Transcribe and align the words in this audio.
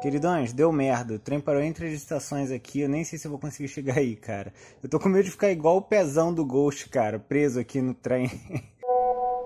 Queridões, 0.00 0.54
deu 0.54 0.72
merda. 0.72 1.14
O 1.14 1.18
trem 1.18 1.38
parou 1.38 1.60
entre 1.60 1.86
as 1.86 1.92
estações 1.92 2.50
aqui. 2.50 2.80
Eu 2.80 2.88
nem 2.88 3.04
sei 3.04 3.18
se 3.18 3.26
eu 3.26 3.30
vou 3.30 3.38
conseguir 3.38 3.68
chegar 3.68 3.98
aí, 3.98 4.16
cara. 4.16 4.52
Eu 4.82 4.88
tô 4.88 4.98
com 4.98 5.10
medo 5.10 5.24
de 5.24 5.30
ficar 5.30 5.50
igual 5.50 5.76
o 5.76 5.82
pezão 5.82 6.32
do 6.32 6.44
Ghost, 6.44 6.88
cara, 6.88 7.18
preso 7.18 7.60
aqui 7.60 7.82
no 7.82 7.92
trem. 7.92 8.30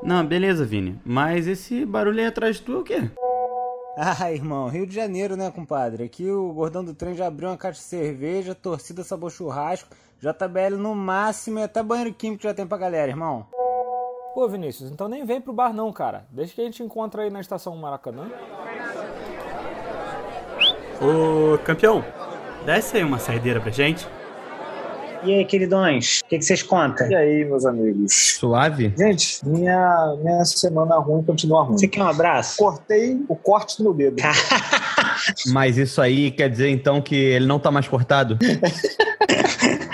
Não, 0.02 0.24
beleza, 0.24 0.64
Vini. 0.64 1.00
Mas 1.04 1.48
esse 1.48 1.84
barulho 1.84 2.20
aí 2.20 2.26
atrás 2.26 2.56
de 2.56 2.62
tu 2.62 2.72
é 2.72 2.76
o 2.76 2.84
quê? 2.84 3.10
Ah, 3.96 4.30
irmão, 4.30 4.68
Rio 4.68 4.86
de 4.86 4.94
Janeiro, 4.94 5.36
né, 5.36 5.50
compadre? 5.50 6.04
Aqui 6.04 6.30
o 6.30 6.52
gordão 6.52 6.84
do 6.84 6.94
trem 6.94 7.14
já 7.14 7.26
abriu 7.26 7.48
uma 7.48 7.56
caixa 7.56 7.80
de 7.80 7.86
cerveja, 7.86 8.54
torcida 8.54 9.02
sabor 9.02 9.30
churrasco, 9.30 9.88
JBL 10.20 10.76
no 10.78 10.94
máximo 10.94 11.58
e 11.58 11.62
até 11.62 11.82
banheiro 11.82 12.12
químico 12.12 12.42
já 12.42 12.52
tem 12.52 12.66
pra 12.66 12.76
galera, 12.76 13.10
irmão. 13.10 13.46
Pô, 14.34 14.48
Vinícius, 14.48 14.90
então 14.90 15.08
nem 15.08 15.24
vem 15.24 15.40
pro 15.40 15.52
bar 15.52 15.72
não, 15.72 15.92
cara. 15.92 16.26
Deixa 16.30 16.54
que 16.54 16.60
a 16.60 16.64
gente 16.64 16.82
encontra 16.82 17.22
aí 17.22 17.30
na 17.30 17.40
estação 17.40 17.76
Maracanã. 17.76 18.28
Ô, 21.00 21.58
campeão, 21.58 22.04
desce 22.64 22.96
aí 22.96 23.04
uma 23.04 23.18
saideira 23.18 23.60
pra 23.60 23.70
gente. 23.70 24.06
E 25.24 25.32
aí, 25.32 25.44
queridões, 25.46 26.20
o 26.20 26.28
que, 26.28 26.38
que 26.38 26.44
vocês 26.44 26.62
contam? 26.62 27.10
E 27.10 27.14
aí, 27.14 27.44
meus 27.46 27.64
amigos? 27.64 28.12
Suave? 28.12 28.92
Gente, 28.96 29.40
minha, 29.42 30.14
minha 30.22 30.44
semana 30.44 30.96
ruim 30.96 31.22
continua 31.22 31.62
ruim. 31.62 31.78
Você 31.78 31.88
quer 31.88 32.02
um 32.02 32.08
abraço? 32.08 32.58
Cortei 32.58 33.18
o 33.26 33.34
corte 33.34 33.78
do 33.78 33.84
meu 33.84 33.94
dedo. 33.94 34.16
Mas 35.48 35.78
isso 35.78 36.02
aí 36.02 36.30
quer 36.30 36.50
dizer 36.50 36.68
então 36.68 37.00
que 37.00 37.14
ele 37.16 37.46
não 37.46 37.58
tá 37.58 37.70
mais 37.70 37.88
cortado? 37.88 38.38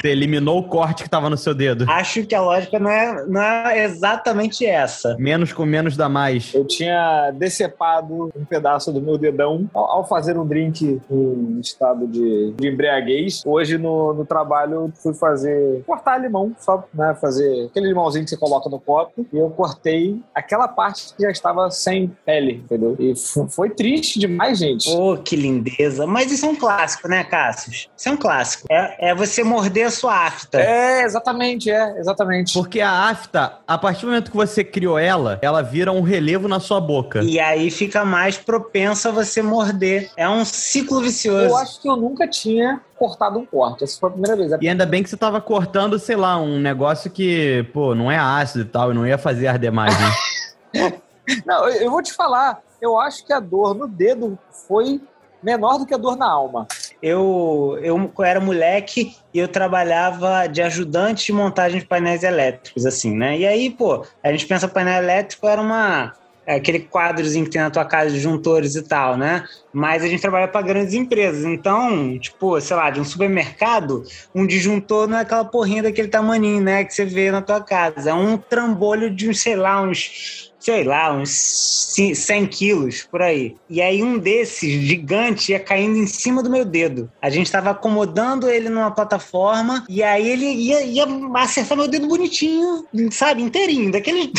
Você 0.01 0.09
eliminou 0.09 0.59
o 0.59 0.63
corte 0.63 1.03
que 1.03 1.11
tava 1.11 1.29
no 1.29 1.37
seu 1.37 1.55
dedo. 1.55 1.85
Acho 1.89 2.25
que 2.25 2.35
a 2.35 2.41
lógica 2.41 2.79
não 2.79 2.91
é, 2.91 3.27
não 3.27 3.43
é 3.43 3.85
exatamente 3.85 4.65
essa. 4.65 5.15
Menos 5.19 5.53
com 5.53 5.67
menos 5.67 5.97
dá 5.97 6.09
mais. 6.09 6.55
Eu 6.55 6.65
tinha 6.65 7.31
decepado 7.33 8.31
um 8.35 8.45
pedaço 8.45 8.91
do 8.93 9.03
meu 9.03 9.19
dedão 9.19 9.69
ao, 9.75 9.91
ao 9.91 10.09
fazer 10.09 10.39
um 10.39 10.47
drink 10.47 11.01
em 11.11 11.61
estado 11.61 12.07
de, 12.07 12.53
de 12.53 12.69
embriaguez. 12.69 13.43
Hoje 13.45 13.77
no, 13.77 14.15
no 14.15 14.25
trabalho 14.25 14.91
fui 15.03 15.13
fazer 15.13 15.83
cortar 15.87 16.19
limão, 16.19 16.55
só 16.59 16.83
né, 16.95 17.15
fazer 17.21 17.67
aquele 17.67 17.89
limãozinho 17.89 18.25
que 18.25 18.31
você 18.31 18.37
coloca 18.39 18.71
no 18.71 18.81
copo. 18.81 19.27
E 19.31 19.37
eu 19.37 19.51
cortei 19.51 20.19
aquela 20.35 20.67
parte 20.67 21.15
que 21.15 21.23
já 21.23 21.31
estava 21.31 21.71
sem 21.71 22.11
pele, 22.25 22.63
entendeu? 22.65 22.97
E 22.99 23.15
foi 23.51 23.69
triste 23.69 24.19
demais, 24.19 24.59
gente. 24.59 24.89
Oh, 24.91 25.17
que 25.19 25.37
lindeza. 25.37 26.07
Mas 26.07 26.33
isso 26.33 26.47
é 26.47 26.49
um 26.49 26.57
clássico, 26.57 27.07
né, 27.07 27.23
Cassius? 27.23 27.91
Isso 27.95 28.09
é 28.09 28.13
um 28.13 28.17
clássico. 28.17 28.67
É, 28.71 29.11
é 29.11 29.15
você 29.15 29.45
morder 29.45 29.90
a 29.91 29.93
sua 29.93 30.27
afta. 30.27 30.61
É, 30.61 31.03
exatamente, 31.03 31.71
é, 31.71 31.99
exatamente. 31.99 32.55
Porque 32.55 32.81
a 32.81 33.09
afta, 33.11 33.59
a 33.67 33.77
partir 33.77 34.03
do 34.03 34.07
momento 34.09 34.31
que 34.31 34.37
você 34.37 34.65
criou 34.65 34.99
ela, 34.99 35.39
ela 35.43 35.63
vira 35.63 35.93
um 35.93 36.01
relevo 36.01 36.49
na 36.49 36.61
sua 36.61 36.81
boca. 36.81 37.21
E 37.23 37.39
aí 37.39 37.71
fica 37.71 38.05
mais 38.05 38.39
propenso 38.39 39.09
a 39.09 39.11
você 39.11 39.43
morder. 39.43 40.11
É 40.17 40.29
um 40.29 40.45
ciclo 40.45 41.01
vicioso. 41.01 41.47
Eu 41.47 41.57
acho 41.57 41.83
que 41.83 41.89
eu 41.89 41.97
nunca 41.97 42.27
tinha 42.27 42.81
cortado 42.97 43.39
um 43.39 43.47
corte. 43.47 43.85
Essa 43.85 43.99
foi 43.99 44.09
a 44.09 44.13
primeira 44.13 44.37
vez. 44.37 44.53
E 44.61 44.69
ainda 44.69 44.87
bem 44.87 45.03
que 45.03 45.11
você 45.11 45.17
tava 45.17 45.41
cortando, 45.41 45.99
sei 45.99 46.17
lá, 46.17 46.39
um 46.39 46.59
negócio 46.59 47.11
que, 47.11 47.67
pô, 47.73 47.95
não 47.95 48.11
é 48.11 48.19
ácido 48.19 48.65
e 48.65 48.69
tal, 48.69 48.91
e 48.91 48.95
não 48.95 49.07
ia 49.07 49.19
fazer 49.19 49.49
arder 49.49 49.73
mais, 49.73 49.95
né? 49.99 50.93
Não, 51.47 51.69
eu 51.69 51.91
vou 51.93 52.03
te 52.03 52.13
falar. 52.13 52.61
Eu 52.81 52.99
acho 52.99 53.25
que 53.25 53.33
a 53.33 53.39
dor 53.39 53.73
no 53.73 53.87
dedo 53.87 54.37
foi 54.67 55.01
menor 55.43 55.79
do 55.79 55.87
que 55.87 55.95
a 55.95 55.99
dor 55.99 56.17
na 56.17 56.31
alma. 56.31 56.67
Eu, 57.03 57.79
eu 57.83 58.13
era 58.23 58.41
moleque 58.41 59.17
e 59.33 59.39
eu 59.39 59.49
trabalhava 59.49 60.47
de 60.47 60.61
ajudante 60.61 61.27
de 61.27 61.33
montagem 61.33 61.81
de 61.81 61.87
painéis 61.87 62.23
elétricos, 62.23 62.85
assim, 62.85 63.15
né? 63.15 63.39
E 63.39 63.47
aí, 63.47 63.71
pô, 63.71 64.05
a 64.23 64.31
gente 64.31 64.47
pensa 64.47 64.69
painel 64.69 65.03
elétrico 65.03 65.49
era 65.49 65.61
uma 65.61 66.13
é 66.47 66.57
aquele 66.57 66.81
quadrozinho 66.81 67.45
que 67.45 67.51
tem 67.53 67.61
na 67.61 67.71
tua 67.71 67.85
casa 67.85 68.11
de 68.11 68.19
juntores 68.19 68.75
e 68.75 68.83
tal, 68.83 69.17
né? 69.17 69.45
Mas 69.73 70.03
a 70.03 70.09
gente 70.09 70.21
trabalha 70.21 70.49
para 70.49 70.63
grandes 70.63 70.95
empresas. 70.95 71.45
Então, 71.45 72.19
tipo, 72.19 72.61
sei 72.61 72.77
lá, 72.77 72.91
de 72.91 72.99
um 72.99 73.05
supermercado, 73.05 74.03
um 74.35 74.45
disjuntor 74.45 75.07
não 75.07 75.19
é 75.19 75.21
aquela 75.21 75.45
porrinha 75.45 75.85
daquele 75.85 76.09
tamaninho, 76.09 76.61
né? 76.61 76.83
Que 76.85 76.93
você 76.93 77.05
vê 77.05 77.31
na 77.31 77.41
tua 77.41 77.61
casa. 77.61 78.11
É 78.11 78.15
um 78.15 78.37
trambolho 78.37 79.15
de, 79.15 79.33
sei 79.33 79.55
lá, 79.55 79.81
uns 79.81 80.50
sei 80.61 80.85
lá, 80.85 81.13
uns 81.13 81.31
100 81.31 82.47
quilos 82.47 83.03
por 83.11 83.23
aí. 83.23 83.57
E 83.69 83.81
aí 83.81 84.03
um 84.03 84.19
desses 84.19 84.71
gigantes 84.87 85.49
ia 85.49 85.59
caindo 85.59 85.97
em 85.97 86.07
cima 86.07 86.43
do 86.43 86.51
meu 86.51 86.65
dedo. 86.65 87.11
A 87.21 87.31
gente 87.31 87.47
estava 87.47 87.71
acomodando 87.71 88.49
ele 88.49 88.69
numa 88.69 88.91
plataforma 88.91 89.85
e 89.89 90.03
aí 90.03 90.29
ele 90.29 90.47
ia, 90.47 90.83
ia 90.83 91.07
acertar 91.35 91.77
meu 91.77 91.89
dedo 91.89 92.07
bonitinho, 92.07 92.85
sabe, 93.11 93.43
inteirinho, 93.43 93.91
daquele 93.91 94.33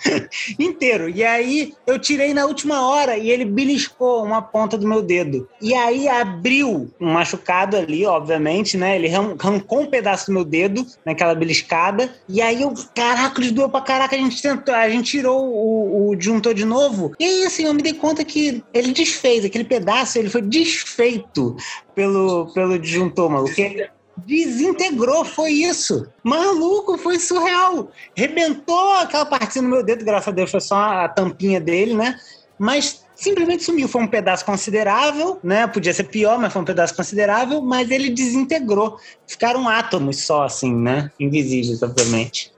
inteiro. 0.58 1.10
E 1.10 1.22
aí 1.22 1.74
eu 1.86 1.98
tirei 1.98 2.32
na 2.32 2.46
última 2.46 2.88
hora 2.88 3.16
e 3.16 3.30
ele 3.30 3.44
beliscou 3.44 4.24
uma 4.24 4.40
ponta 4.40 4.78
do 4.78 4.88
meu 4.88 5.02
dedo. 5.02 5.48
E 5.60 5.74
aí 5.74 6.08
abriu 6.08 6.90
um 7.00 7.12
machucado 7.12 7.76
ali, 7.76 8.06
obviamente, 8.06 8.76
né? 8.76 8.96
Ele 8.96 9.14
arrancou 9.14 9.80
um 9.80 9.86
pedaço 9.86 10.26
do 10.26 10.32
meu 10.32 10.44
dedo 10.44 10.86
naquela 11.04 11.34
beliscada. 11.34 12.10
E 12.28 12.40
aí 12.40 12.62
eu, 12.62 12.72
caraca, 12.94 13.40
ele 13.40 13.50
doeu 13.50 13.68
pra 13.68 13.80
caraca. 13.82 14.16
A 14.16 14.18
gente 14.18 14.40
tentou, 14.40 14.74
a 14.74 14.88
gente 14.88 15.10
tirou 15.10 15.57
o, 15.58 16.10
o 16.10 16.16
disjuntor 16.16 16.54
de 16.54 16.64
novo. 16.64 17.12
E 17.18 17.24
aí, 17.24 17.46
assim, 17.46 17.64
eu 17.64 17.74
me 17.74 17.82
dei 17.82 17.94
conta 17.94 18.24
que 18.24 18.62
ele 18.72 18.92
desfez, 18.92 19.44
aquele 19.44 19.64
pedaço, 19.64 20.18
ele 20.18 20.30
foi 20.30 20.42
desfeito 20.42 21.56
pelo, 21.94 22.52
pelo 22.52 22.78
disjuntor, 22.78 23.30
maluco. 23.30 23.54
Que 23.54 23.88
desintegrou, 24.26 25.24
foi 25.24 25.52
isso. 25.52 26.06
Maluco, 26.22 26.98
foi 26.98 27.18
surreal. 27.18 27.90
Rebentou 28.16 28.94
aquela 28.94 29.26
partezinha 29.26 29.62
no 29.62 29.68
meu 29.68 29.82
dedo, 29.82 30.04
graças 30.04 30.28
a 30.28 30.32
Deus, 30.32 30.50
foi 30.50 30.60
só 30.60 30.76
a 30.76 31.08
tampinha 31.08 31.60
dele, 31.60 31.94
né? 31.94 32.18
Mas 32.58 33.04
simplesmente 33.14 33.64
sumiu. 33.64 33.88
Foi 33.88 34.02
um 34.02 34.06
pedaço 34.06 34.44
considerável, 34.44 35.38
né? 35.42 35.66
Podia 35.66 35.92
ser 35.92 36.04
pior, 36.04 36.38
mas 36.38 36.52
foi 36.52 36.62
um 36.62 36.64
pedaço 36.64 36.94
considerável, 36.94 37.60
mas 37.60 37.90
ele 37.90 38.10
desintegrou. 38.10 38.98
Ficaram 39.26 39.68
átomos 39.68 40.24
só, 40.24 40.44
assim, 40.44 40.74
né? 40.74 41.10
Invisíveis, 41.18 41.82
obviamente. 41.82 42.52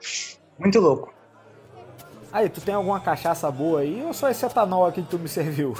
Muito 0.58 0.78
louco. 0.80 1.19
Aí, 2.32 2.48
tu 2.48 2.60
tem 2.60 2.74
alguma 2.74 3.00
cachaça 3.00 3.50
boa 3.50 3.80
aí 3.80 4.02
ou 4.04 4.12
só 4.12 4.30
esse 4.30 4.44
etanol 4.44 4.86
aqui 4.86 5.02
que 5.02 5.08
tu 5.08 5.18
me 5.18 5.28
serviu? 5.28 5.74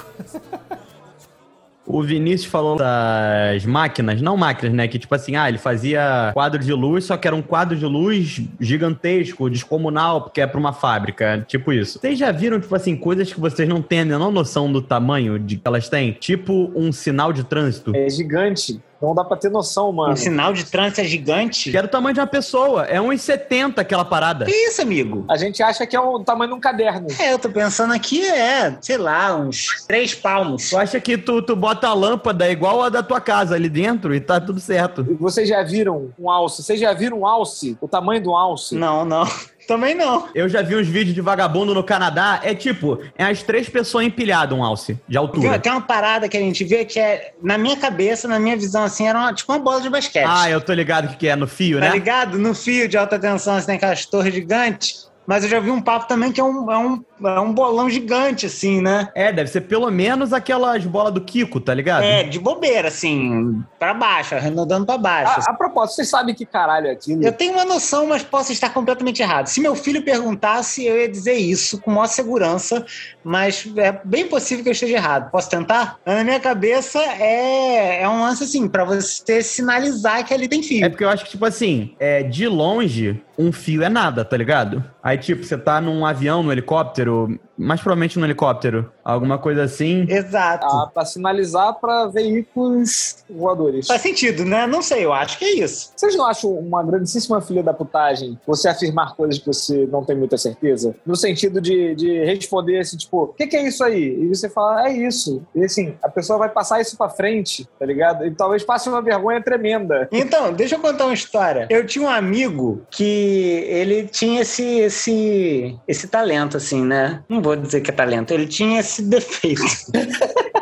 O 1.85 2.03
Vinícius 2.03 2.49
falou 2.49 2.77
das 2.77 3.65
máquinas, 3.65 4.21
não 4.21 4.37
máquinas, 4.37 4.73
né? 4.73 4.87
Que 4.87 4.99
tipo 4.99 5.13
assim, 5.13 5.35
ah, 5.35 5.49
ele 5.49 5.57
fazia 5.57 6.31
quadro 6.33 6.63
de 6.63 6.71
luz, 6.71 7.05
só 7.05 7.17
que 7.17 7.27
era 7.27 7.35
um 7.35 7.41
quadro 7.41 7.75
de 7.75 7.85
luz 7.85 8.41
gigantesco, 8.59 9.49
descomunal, 9.49 10.21
porque 10.21 10.41
é 10.41 10.47
pra 10.47 10.59
uma 10.59 10.73
fábrica, 10.73 11.43
tipo 11.47 11.73
isso. 11.73 11.99
Vocês 11.99 12.17
já 12.19 12.31
viram, 12.31 12.59
tipo 12.59 12.73
assim, 12.75 12.95
coisas 12.95 13.33
que 13.33 13.39
vocês 13.39 13.67
não 13.67 13.81
têm 13.81 14.01
a 14.01 14.05
menor 14.05 14.31
noção 14.31 14.71
do 14.71 14.81
tamanho 14.81 15.39
de 15.39 15.57
que 15.57 15.67
elas 15.67 15.89
têm? 15.89 16.13
Tipo 16.13 16.71
um 16.75 16.91
sinal 16.91 17.33
de 17.33 17.43
trânsito. 17.43 17.95
É 17.95 18.07
gigante. 18.09 18.79
Não 19.01 19.15
dá 19.15 19.23
pra 19.23 19.35
ter 19.35 19.49
noção, 19.49 19.91
mano. 19.91 20.13
Um 20.13 20.15
sinal 20.15 20.53
de 20.53 20.63
trânsito 20.65 21.01
é 21.01 21.03
gigante? 21.05 21.71
Que 21.71 21.77
era 21.77 21.87
o 21.87 21.89
tamanho 21.89 22.13
de 22.13 22.19
uma 22.19 22.27
pessoa. 22.27 22.85
É 22.85 22.99
1,70 22.99 23.79
aquela 23.79 24.05
parada. 24.05 24.45
Que 24.45 24.51
isso, 24.51 24.81
amigo? 24.81 25.25
A 25.27 25.37
gente 25.37 25.63
acha 25.63 25.87
que 25.87 25.95
é 25.95 25.99
o 25.99 26.19
tamanho 26.23 26.51
de 26.51 26.57
um 26.57 26.59
caderno. 26.59 27.07
É, 27.19 27.33
eu 27.33 27.39
tô 27.39 27.49
pensando 27.49 27.93
aqui, 27.93 28.23
é, 28.23 28.77
sei 28.79 28.97
lá, 28.97 29.35
uns 29.35 29.83
três 29.87 30.13
palmos. 30.13 30.69
Tu 30.69 30.77
acha 30.77 30.99
que 30.99 31.17
tu, 31.17 31.41
tu 31.41 31.55
bota 31.55 31.87
a 31.87 31.93
lâmpada 31.93 32.49
igual 32.49 32.83
a 32.83 32.89
da 32.89 33.01
tua 33.01 33.19
casa 33.19 33.55
ali 33.55 33.69
dentro 33.69 34.13
e 34.13 34.19
tá 34.19 34.39
tudo 34.39 34.59
certo. 34.59 35.05
E 35.09 35.13
Vocês 35.15 35.49
já 35.49 35.63
viram 35.63 36.11
um 36.19 36.29
alce? 36.29 36.61
Vocês 36.61 36.79
já 36.79 36.93
viram 36.93 37.21
um 37.21 37.25
alce? 37.25 37.77
O 37.81 37.87
tamanho 37.87 38.21
do 38.21 38.35
alce? 38.35 38.75
Não, 38.75 39.03
não. 39.03 39.25
Também 39.71 39.95
não. 39.95 40.27
Eu 40.35 40.49
já 40.49 40.61
vi 40.61 40.75
uns 40.75 40.87
vídeos 40.87 41.15
de 41.15 41.21
vagabundo 41.21 41.73
no 41.73 41.81
Canadá. 41.83 42.41
É 42.43 42.53
tipo, 42.53 42.99
é 43.17 43.23
as 43.23 43.41
três 43.41 43.69
pessoas 43.69 44.05
empilhadas 44.05 44.57
um 44.57 44.63
alce 44.63 44.99
de 45.07 45.17
altura. 45.17 45.57
tem 45.59 45.71
uma 45.71 45.79
parada 45.81 46.27
que 46.27 46.35
a 46.35 46.39
gente 46.41 46.63
vê 46.65 46.83
que 46.83 46.99
é, 46.99 47.31
na 47.41 47.57
minha 47.57 47.77
cabeça, 47.77 48.27
na 48.27 48.37
minha 48.37 48.57
visão, 48.57 48.83
assim, 48.83 49.07
era 49.07 49.17
uma, 49.17 49.33
tipo 49.33 49.51
uma 49.51 49.59
bola 49.59 49.79
de 49.79 49.89
basquete. 49.89 50.25
Ah, 50.27 50.49
eu 50.49 50.59
tô 50.59 50.73
ligado 50.73 51.07
que 51.09 51.15
que 51.15 51.27
é 51.27 51.35
no 51.35 51.47
fio, 51.47 51.79
Tá 51.79 51.85
né? 51.85 51.91
ligado? 51.91 52.37
No 52.37 52.53
fio 52.55 52.87
de 52.87 52.97
alta 52.97 53.17
tensão, 53.19 53.55
assim, 53.55 53.67
tem 53.67 53.75
aquelas 53.75 54.05
torres 54.05 54.33
gigantes. 54.33 55.09
Mas 55.25 55.43
eu 55.43 55.49
já 55.49 55.59
vi 55.59 55.69
um 55.69 55.81
papo 55.81 56.07
também 56.07 56.31
que 56.31 56.41
é 56.41 56.43
um, 56.43 56.71
é 56.71 56.77
um, 56.77 57.03
é 57.23 57.39
um 57.39 57.53
bolão 57.53 57.89
gigante, 57.89 58.45
assim, 58.45 58.81
né? 58.81 59.09
É, 59.15 59.31
deve 59.31 59.49
ser 59.49 59.61
pelo 59.61 59.89
menos 59.91 60.33
aquelas 60.33 60.85
bolas 60.85 61.13
do 61.13 61.21
Kiko, 61.21 61.59
tá 61.59 61.73
ligado? 61.73 62.03
É, 62.03 62.23
de 62.23 62.39
bobeira, 62.39 62.87
assim, 62.87 63.63
pra 63.79 63.93
baixo, 63.93 64.35
arredondando 64.35 64.85
pra 64.85 64.97
baixo. 64.97 65.39
A, 65.47 65.51
a 65.51 65.53
propósito, 65.53 65.95
vocês 65.95 66.09
sabem 66.09 66.33
que 66.33 66.45
caralho 66.45 66.87
é 66.87 66.91
aquilo? 66.91 67.23
Eu 67.23 67.31
tenho 67.31 67.53
uma 67.53 67.65
noção, 67.65 68.07
mas 68.07 68.23
posso 68.23 68.51
estar 68.51 68.69
completamente 68.69 69.21
errado. 69.21 69.47
Se 69.47 69.61
meu 69.61 69.75
filho 69.75 70.03
perguntasse, 70.03 70.85
eu 70.85 70.99
ia 70.99 71.07
dizer 71.07 71.35
isso 71.35 71.79
com 71.79 71.91
maior 71.91 72.07
segurança, 72.07 72.85
mas 73.23 73.71
é 73.77 73.99
bem 74.03 74.27
possível 74.27 74.63
que 74.63 74.69
eu 74.69 74.73
esteja 74.73 74.95
errado. 74.95 75.31
Posso 75.31 75.49
tentar? 75.49 75.97
Na 76.05 76.23
minha 76.23 76.39
cabeça 76.39 76.99
é, 76.99 78.01
é 78.01 78.09
um 78.09 78.21
lance 78.21 78.43
assim, 78.43 78.67
pra 78.67 78.83
você 78.83 79.41
sinalizar 79.41 80.25
que 80.25 80.33
ali 80.33 80.47
tem 80.47 80.63
fio. 80.63 80.85
É 80.85 80.89
porque 80.89 81.03
eu 81.03 81.09
acho 81.09 81.23
que, 81.25 81.31
tipo 81.31 81.45
assim, 81.45 81.95
é, 81.99 82.23
de 82.23 82.47
longe, 82.47 83.21
um 83.37 83.51
fio 83.51 83.83
é 83.83 83.89
nada, 83.89 84.23
tá 84.23 84.37
ligado? 84.37 84.83
Aí, 85.03 85.17
tipo, 85.17 85.43
você 85.43 85.57
tá 85.57 85.81
num 85.81 86.05
avião, 86.05 86.43
no 86.43 86.51
helicóptero, 86.51 87.39
mais 87.61 87.79
provavelmente 87.79 88.17
no 88.17 88.25
helicóptero, 88.25 88.91
alguma 89.03 89.37
coisa 89.37 89.63
assim. 89.63 90.05
Exato. 90.09 90.65
Ah, 90.65 90.89
pra 90.91 91.05
sinalizar 91.05 91.79
pra 91.79 92.07
veículos 92.07 93.23
voadores. 93.29 93.87
Faz 93.87 94.01
sentido, 94.01 94.43
né? 94.43 94.65
Não 94.65 94.81
sei, 94.81 95.05
eu 95.05 95.13
acho 95.13 95.37
que 95.37 95.45
é 95.45 95.55
isso. 95.59 95.91
Vocês 95.95 96.15
não 96.15 96.25
acham 96.25 96.51
uma 96.51 96.83
grandíssima 96.83 97.39
filha 97.41 97.61
da 97.61 97.73
putagem 97.73 98.39
você 98.45 98.67
afirmar 98.67 99.15
coisas 99.15 99.37
que 99.37 99.45
você 99.45 99.87
não 99.91 100.03
tem 100.03 100.15
muita 100.15 100.37
certeza? 100.37 100.95
No 101.05 101.15
sentido 101.15 101.61
de, 101.61 101.95
de 101.95 102.23
responder 102.25 102.79
assim, 102.79 102.97
tipo, 102.97 103.23
o 103.23 103.27
que, 103.27 103.47
que 103.47 103.55
é 103.55 103.67
isso 103.67 103.83
aí? 103.83 104.23
E 104.23 104.27
você 104.27 104.49
fala, 104.49 104.87
é 104.87 104.93
isso. 104.93 105.43
E 105.55 105.63
assim, 105.63 105.95
a 106.01 106.09
pessoa 106.09 106.39
vai 106.39 106.49
passar 106.49 106.81
isso 106.81 106.97
pra 106.97 107.09
frente, 107.09 107.67
tá 107.79 107.85
ligado? 107.85 108.25
E 108.25 108.31
talvez 108.31 108.63
passe 108.63 108.89
uma 108.89 109.01
vergonha 109.01 109.41
tremenda. 109.41 110.07
Então, 110.11 110.51
deixa 110.51 110.75
eu 110.75 110.79
contar 110.79 111.05
uma 111.05 111.13
história. 111.13 111.67
Eu 111.69 111.85
tinha 111.85 112.05
um 112.05 112.09
amigo 112.09 112.81
que 112.89 113.65
ele 113.67 114.07
tinha 114.07 114.41
esse, 114.41 114.63
esse, 114.79 115.77
esse 115.87 116.07
talento, 116.07 116.57
assim, 116.57 116.83
né? 116.83 117.23
Não 117.29 117.41
vou 117.41 117.50
dizer 117.57 117.81
que 117.81 117.91
é 117.91 117.93
talento, 117.93 118.33
ele 118.33 118.47
tinha 118.47 118.79
esse 118.79 119.01
defeito. 119.01 119.61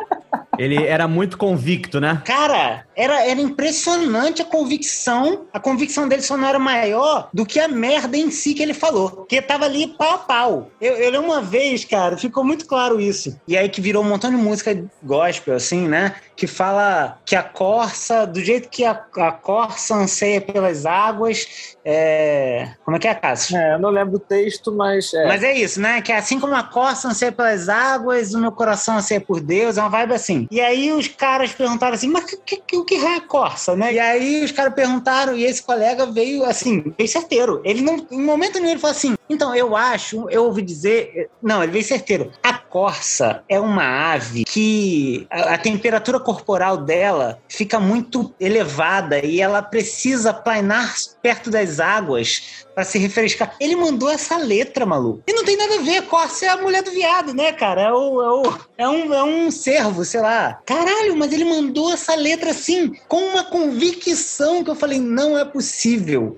Ele 0.60 0.86
era 0.86 1.08
muito 1.08 1.38
convicto, 1.38 2.00
né? 2.00 2.22
Cara, 2.26 2.86
era, 2.96 3.26
era 3.26 3.40
impressionante 3.40 4.42
a 4.42 4.46
convicção. 4.46 5.46
A 5.54 5.60
convicção 5.60 6.08
dele 6.08 6.22
só 6.22 6.36
não 6.36 6.48
era 6.48 6.60
maior 6.60 7.30
do 7.34 7.46
que 7.46 7.60
a 7.60 7.68
merda 7.68 8.18
em 8.18 8.30
si 8.30 8.54
que 8.54 8.62
ele 8.62 8.74
falou. 8.74 9.10
Porque 9.10 9.42
tava 9.42 9.66
ali 9.66 9.88
pau 9.88 10.16
a 10.16 10.18
pau. 10.18 10.72
Eu, 10.82 10.96
eu 10.96 11.12
lembro 11.12 11.28
uma 11.28 11.42
vez, 11.42 11.86
cara, 11.86 12.18
ficou 12.18 12.44
muito 12.44 12.66
claro 12.66 13.00
isso. 13.00 13.40
E 13.48 13.58
aí 13.58 13.70
que 13.70 13.80
virou 13.80 14.04
um 14.04 14.08
montão 14.08 14.30
de 14.30 14.36
música 14.36 14.78
gospel, 15.02 15.56
assim, 15.56 15.88
né? 15.88 16.16
Que 16.36 16.46
fala 16.46 17.18
que 17.26 17.36
a 17.36 17.44
corça, 17.44 18.26
do 18.26 18.42
jeito 18.42 18.70
que 18.70 18.84
a, 18.86 18.92
a 19.18 19.32
corça 19.32 19.96
anseia 19.96 20.42
pelas 20.42 20.86
águas, 20.86 21.78
é... 21.86 22.70
Como 22.84 22.98
é 22.98 23.00
que 23.00 23.08
é, 23.08 23.16
Cássio? 23.16 23.58
É, 23.58 23.76
eu 23.76 23.80
não 23.80 23.90
lembro 23.90 24.18
o 24.18 24.20
texto, 24.20 24.72
mas 24.72 25.14
é. 25.14 25.28
Mas 25.28 25.44
é 25.44 25.54
isso, 25.54 25.80
né? 25.80 26.02
Que 26.02 26.12
assim 26.12 26.40
como 26.40 26.56
a 26.56 26.64
corça 26.64 27.08
anseia 27.08 27.32
pelas 27.32 27.70
águas, 27.70 28.34
o 28.34 28.40
meu 28.40 28.52
coração 28.52 28.98
anseia 28.98 29.22
por 29.22 29.40
Deus, 29.40 29.78
é 29.78 29.82
uma 29.82 29.90
vibe 29.90 30.14
assim. 30.14 30.48
E 30.52 30.60
aí 30.60 30.92
os 30.92 31.08
caras 31.08 31.52
perguntaram 31.52 31.94
assim, 31.94 32.08
mas 32.08 32.24
o 32.34 32.42
que, 32.42 32.58
que, 32.58 32.84
que 32.84 32.96
é 32.96 33.18
a 33.18 33.22
corça, 33.22 33.76
né? 33.76 33.94
E 33.94 34.00
aí 34.00 34.44
os 34.44 34.52
caras 34.52 34.74
perguntaram 34.74 35.36
e 35.36 35.44
esse 35.44 35.62
colega 35.62 36.06
veio 36.06 36.44
assim, 36.44 36.94
veio 36.98 37.10
certeiro. 37.10 37.62
Ele 37.64 37.82
não, 37.82 38.08
em 38.10 38.22
momento 38.22 38.56
nenhum 38.56 38.72
ele 38.72 38.80
falou 38.80 38.96
assim, 38.96 39.16
então 39.30 39.56
eu 39.56 39.76
acho, 39.76 40.28
eu 40.30 40.46
ouvi 40.46 40.62
dizer, 40.62 41.30
não, 41.42 41.62
ele 41.62 41.72
veio 41.72 41.86
certeiro. 41.86 42.32
A 42.42 42.59
corça 42.70 43.44
é 43.50 43.60
uma 43.60 44.14
ave 44.14 44.44
que 44.46 45.28
a, 45.30 45.56
a 45.56 45.58
temperatura 45.58 46.20
corporal 46.20 46.78
dela 46.78 47.40
fica 47.48 47.80
muito 47.80 48.34
elevada 48.40 49.24
e 49.26 49.42
ela 49.42 49.62
precisa 49.62 50.34
planar 50.34 50.94
perto 51.22 51.50
das 51.50 51.80
águas 51.80 52.66
para 52.74 52.84
se 52.84 52.98
refrescar. 52.98 53.56
Ele 53.60 53.76
mandou 53.76 54.10
essa 54.10 54.38
letra, 54.38 54.86
maluco. 54.86 55.24
E 55.28 55.34
não 55.34 55.44
tem 55.44 55.58
nada 55.58 55.76
a 55.76 55.82
ver. 55.82 56.04
Corsa 56.04 56.46
é 56.46 56.50
a 56.50 56.58
mulher 56.58 56.82
do 56.82 56.92
viado, 56.92 57.34
né, 57.34 57.52
cara? 57.52 57.82
É, 57.82 57.92
o, 57.92 58.22
é, 58.22 58.30
o, 58.30 58.60
é, 58.78 58.90
um, 58.90 59.14
é 59.14 59.24
um 59.24 59.52
servo, 59.52 60.06
sei 60.06 60.22
lá. 60.22 60.60
Caralho, 60.66 61.16
mas 61.16 61.34
ele 61.34 61.46
mandou 61.46 61.92
essa 61.92 62.16
letra 62.16 62.52
assim, 62.52 62.94
com 63.08 63.18
uma 63.18 63.44
convicção 63.44 64.64
que 64.64 64.70
eu 64.70 64.76
falei: 64.76 65.00
não 65.00 65.38
é 65.38 65.44
possível 65.44 66.38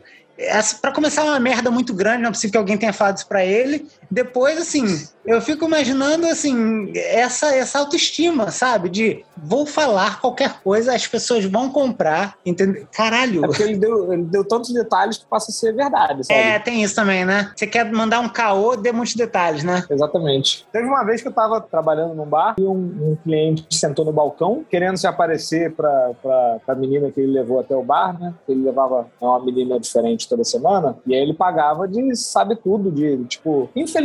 para 0.82 0.92
começar, 0.92 1.22
é 1.22 1.26
uma 1.26 1.40
merda 1.40 1.70
muito 1.70 1.94
grande, 1.94 2.24
não 2.24 2.30
é 2.30 2.32
possível 2.32 2.52
que 2.52 2.58
alguém 2.58 2.78
tenha 2.78 2.94
falado 2.94 3.18
isso 3.18 3.28
pra 3.28 3.46
ele. 3.46 3.86
Depois, 4.12 4.58
assim, 4.58 4.86
eu 5.26 5.40
fico 5.40 5.66
imaginando, 5.66 6.28
assim, 6.28 6.92
essa, 6.96 7.56
essa 7.56 7.80
autoestima, 7.80 8.52
sabe? 8.52 8.90
De 8.90 9.24
vou 9.38 9.66
falar 9.66 10.20
qualquer 10.20 10.62
coisa, 10.62 10.94
as 10.94 11.08
pessoas 11.08 11.46
vão 11.46 11.70
comprar, 11.70 12.36
entendeu? 12.46 12.86
Caralho. 12.92 13.46
É 13.46 13.48
porque 13.48 13.64
ele 13.64 13.78
deu, 13.78 14.12
ele 14.12 14.24
deu 14.24 14.44
tantos 14.44 14.74
detalhes 14.74 15.18
que 15.18 15.26
passa 15.26 15.50
a 15.52 15.54
ser 15.54 15.74
verdade, 15.74 16.26
sabe? 16.26 16.40
É, 16.40 16.60
tem 16.60 16.84
isso 16.84 16.94
também, 16.94 17.24
né? 17.24 17.52
Você 17.56 17.66
quer 17.66 17.90
mandar 17.92 18.20
um 18.20 18.28
caô, 18.28 18.76
dê 18.76 18.92
muitos 18.92 19.16
detalhes, 19.16 19.64
né? 19.64 19.84
Exatamente. 19.90 20.68
Teve 20.72 20.88
uma 20.88 21.04
vez 21.04 21.22
que 21.22 21.30
eu 21.30 21.34
tava 21.34 21.62
trabalhando 21.62 22.14
num 22.14 22.26
bar 22.26 22.56
e 22.60 22.64
um, 22.64 22.74
um 22.74 23.18
cliente 23.24 23.66
sentou 23.72 24.04
no 24.04 24.12
balcão, 24.12 24.66
querendo 24.70 24.98
se 24.98 25.08
aparecer 25.08 25.72
pra, 25.72 26.12
pra, 26.22 26.58
pra 26.66 26.76
menina 26.76 27.10
que 27.12 27.22
ele 27.22 27.32
levou 27.32 27.60
até 27.60 27.76
o 27.76 27.84
bar, 27.84 28.20
né? 28.20 28.34
Ele 28.48 28.64
levava 28.64 29.08
uma 29.22 29.40
menina 29.44 29.80
diferente 29.80 30.28
toda 30.28 30.44
semana, 30.44 30.98
e 31.08 31.16
aí 31.16 31.22
ele 31.22 31.34
pagava 31.34 31.88
de 31.88 32.16
sabe 32.16 32.56
tudo, 32.56 32.92
de 32.92 33.24
tipo, 33.26 33.70
infelizmente, 33.76 34.01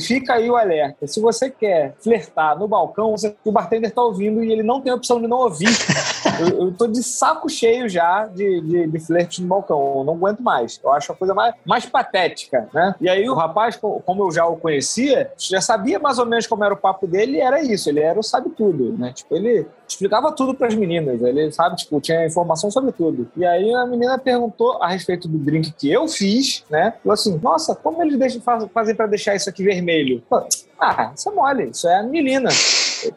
fica 0.00 0.34
aí 0.34 0.50
o 0.50 0.56
alerta. 0.56 1.06
Se 1.06 1.20
você 1.20 1.50
quer 1.50 1.94
flertar 2.02 2.58
no 2.58 2.68
balcão, 2.68 3.14
o 3.44 3.52
bartender 3.52 3.90
tá 3.90 4.02
ouvindo 4.02 4.42
e 4.42 4.52
ele 4.52 4.62
não 4.62 4.80
tem 4.80 4.92
opção 4.92 5.20
de 5.20 5.26
não 5.26 5.38
ouvir. 5.38 5.68
eu, 6.40 6.66
eu 6.66 6.72
tô 6.72 6.86
de 6.86 7.02
saco 7.02 7.48
cheio 7.48 7.88
já 7.88 8.26
de, 8.26 8.60
de, 8.60 8.86
de 8.86 9.00
flerte 9.00 9.42
no 9.42 9.48
balcão, 9.48 9.98
eu 9.98 10.04
não 10.04 10.14
aguento 10.14 10.40
mais. 10.40 10.80
Eu 10.82 10.92
acho 10.92 11.12
a 11.12 11.14
coisa 11.14 11.34
mais, 11.34 11.54
mais 11.64 11.86
patética, 11.86 12.68
né? 12.72 12.94
E 13.00 13.08
aí 13.08 13.28
o 13.28 13.34
rapaz, 13.34 13.76
como 13.76 14.24
eu 14.24 14.30
já 14.30 14.46
o 14.46 14.56
conhecia, 14.56 15.30
já 15.38 15.60
sabia 15.60 15.98
mais 15.98 16.18
ou 16.18 16.26
menos 16.26 16.46
como 16.46 16.64
era 16.64 16.74
o 16.74 16.76
papo 16.76 17.06
dele 17.06 17.36
e 17.36 17.40
era 17.40 17.62
isso, 17.62 17.88
ele 17.88 18.00
era 18.00 18.18
o 18.18 18.22
sabe 18.22 18.50
tudo, 18.50 18.96
né? 18.98 19.12
Tipo, 19.12 19.36
ele 19.36 19.66
explicava 19.88 20.32
tudo 20.32 20.54
para 20.54 20.68
as 20.68 20.74
meninas, 20.74 21.20
ele 21.20 21.50
sabe, 21.52 21.76
tipo, 21.76 22.00
tinha 22.00 22.26
informação 22.26 22.70
sobre 22.70 22.92
tudo. 22.92 23.28
E 23.36 23.44
aí 23.44 23.72
a 23.74 23.86
menina 23.86 24.18
perguntou 24.18 24.82
a 24.82 24.88
respeito 24.88 25.28
do 25.28 25.38
drink 25.38 25.72
que 25.72 25.90
eu 25.90 26.06
fiz, 26.08 26.64
né? 26.70 26.94
Falou 27.02 27.14
assim: 27.14 27.38
"Nossa, 27.42 27.74
como 27.74 28.02
eles 28.02 28.18
deixam 28.18 28.40
fazem 28.40 28.94
para 28.94 29.06
deixar 29.06 29.34
isso 29.34 29.48
aqui 29.48 29.62
vermelho?" 29.64 30.22
Ah, 30.80 31.12
isso 31.14 31.28
é 31.28 31.32
mole, 31.32 31.70
isso 31.70 31.86
é 31.86 31.96
anilina. 31.96 32.48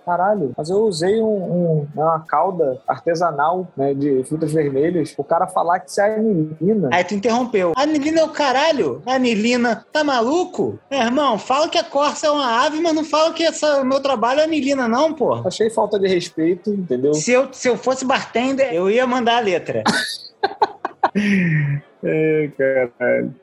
Caralho, 0.05 0.53
mas 0.57 0.69
eu 0.69 0.77
usei 0.83 1.21
um, 1.21 1.25
um, 1.25 1.87
né, 1.95 2.03
uma 2.03 2.19
calda 2.19 2.81
artesanal 2.87 3.67
né, 3.75 3.93
de 3.93 4.23
frutas 4.23 4.51
vermelhas. 4.51 5.13
O 5.17 5.23
cara 5.23 5.47
falar 5.47 5.79
que 5.79 5.89
isso 5.89 6.01
é 6.01 6.15
anilina. 6.15 6.89
Aí 6.91 7.03
tu 7.03 7.15
interrompeu. 7.15 7.73
Anilina 7.75 8.21
é 8.21 8.23
o 8.23 8.29
caralho? 8.29 9.01
Anilina, 9.05 9.85
tá 9.91 10.03
maluco? 10.03 10.79
Meu 10.89 11.01
irmão, 11.01 11.37
fala 11.37 11.69
que 11.69 11.77
a 11.77 11.83
corça 11.83 12.27
é 12.27 12.31
uma 12.31 12.65
ave, 12.65 12.79
mas 12.81 12.93
não 12.93 13.03
fala 13.03 13.33
que 13.33 13.43
essa, 13.43 13.83
meu 13.83 14.01
trabalho 14.01 14.41
é 14.41 14.43
anilina, 14.43 14.87
não, 14.87 15.13
pô. 15.13 15.33
Achei 15.45 15.69
falta 15.69 15.99
de 15.99 16.07
respeito, 16.07 16.69
entendeu? 16.69 17.13
Se 17.13 17.31
eu, 17.31 17.49
se 17.51 17.67
eu 17.67 17.77
fosse 17.77 18.05
bartender, 18.05 18.73
eu 18.73 18.89
ia 18.89 19.05
mandar 19.05 19.37
a 19.37 19.41
letra. 19.41 19.83
é, 22.03 22.51
caralho. 22.57 23.35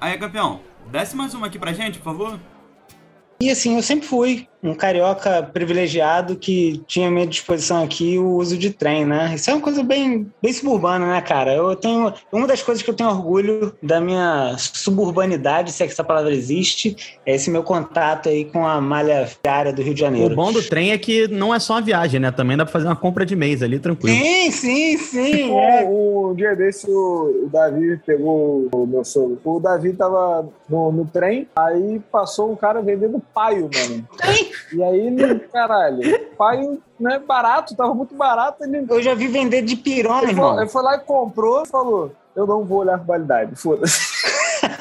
Aí, 0.00 0.18
campeão, 0.18 0.60
desce 0.90 1.16
mais 1.16 1.34
uma 1.34 1.46
aqui 1.46 1.58
pra 1.58 1.72
gente, 1.72 1.98
por 1.98 2.04
favor. 2.04 2.40
E 3.40 3.50
assim, 3.50 3.76
eu 3.76 3.82
sempre 3.82 4.06
fui 4.06 4.48
um 4.64 4.74
carioca 4.74 5.42
privilegiado 5.42 6.36
que 6.36 6.82
tinha 6.86 7.08
à 7.08 7.10
minha 7.10 7.26
disposição 7.26 7.82
aqui 7.84 8.18
o 8.18 8.36
uso 8.36 8.56
de 8.56 8.70
trem, 8.70 9.04
né? 9.04 9.32
Isso 9.34 9.50
é 9.50 9.52
uma 9.52 9.60
coisa 9.60 9.82
bem, 9.82 10.26
bem 10.42 10.52
suburbana, 10.54 11.06
né, 11.06 11.20
cara? 11.20 11.52
Eu 11.52 11.76
tenho. 11.76 12.14
Uma 12.32 12.46
das 12.46 12.62
coisas 12.62 12.82
que 12.82 12.88
eu 12.88 12.94
tenho 12.94 13.10
orgulho 13.10 13.74
da 13.82 14.00
minha 14.00 14.56
suburbanidade, 14.58 15.70
se 15.70 15.82
é 15.82 15.86
que 15.86 15.92
essa 15.92 16.02
palavra 16.02 16.34
existe, 16.34 16.96
é 17.26 17.34
esse 17.34 17.50
meu 17.50 17.62
contato 17.62 18.30
aí 18.30 18.46
com 18.46 18.66
a 18.66 18.80
malha 18.80 19.28
viária 19.44 19.70
do 19.70 19.82
Rio 19.82 19.92
de 19.92 20.00
Janeiro. 20.00 20.32
O 20.32 20.36
bom 20.36 20.50
do 20.50 20.62
trem 20.62 20.92
é 20.92 20.98
que 20.98 21.28
não 21.28 21.54
é 21.54 21.58
só 21.58 21.74
uma 21.74 21.82
viagem, 21.82 22.18
né? 22.18 22.30
Também 22.30 22.56
dá 22.56 22.64
pra 22.64 22.72
fazer 22.72 22.86
uma 22.86 22.96
compra 22.96 23.26
de 23.26 23.36
mês 23.36 23.62
ali, 23.62 23.78
tranquilo. 23.78 24.16
Sim, 24.16 24.50
sim, 24.50 24.96
sim. 24.96 25.32
Tipo, 25.32 25.58
é. 25.58 25.84
Um 25.84 26.34
dia 26.34 26.56
desse 26.56 26.90
o, 26.90 27.44
o 27.44 27.50
Davi 27.52 28.00
pegou 28.06 28.68
o 28.72 28.86
meu 28.86 29.04
sogro. 29.04 29.38
O 29.44 29.60
Davi 29.60 29.92
tava 29.92 30.48
no, 30.68 30.90
no 30.90 31.04
trem, 31.04 31.46
aí 31.54 32.00
passou 32.10 32.50
um 32.50 32.56
cara 32.56 32.80
vendendo 32.80 33.22
paio, 33.34 33.68
mano. 33.74 34.08
E 34.72 34.82
aí 34.82 35.40
caralho, 35.52 36.20
paio 36.36 36.82
né, 36.98 37.18
barato, 37.18 37.76
tava 37.76 37.94
muito 37.94 38.14
barato. 38.14 38.64
Ele, 38.64 38.86
Eu 38.88 39.02
já 39.02 39.14
vi 39.14 39.28
vender 39.28 39.62
de 39.62 39.76
pirona, 39.76 40.22
ele, 40.22 40.32
irmão. 40.32 40.54
foi, 40.54 40.62
ele 40.62 40.70
foi 40.70 40.82
lá 40.82 40.94
e 40.96 41.00
comprou 41.00 41.62
e 41.62 41.68
falou: 41.68 42.12
Eu 42.34 42.46
não 42.46 42.64
vou 42.64 42.78
olhar 42.78 42.96
a 42.96 42.98
qualidade, 42.98 43.54
foda-se. 43.56 44.14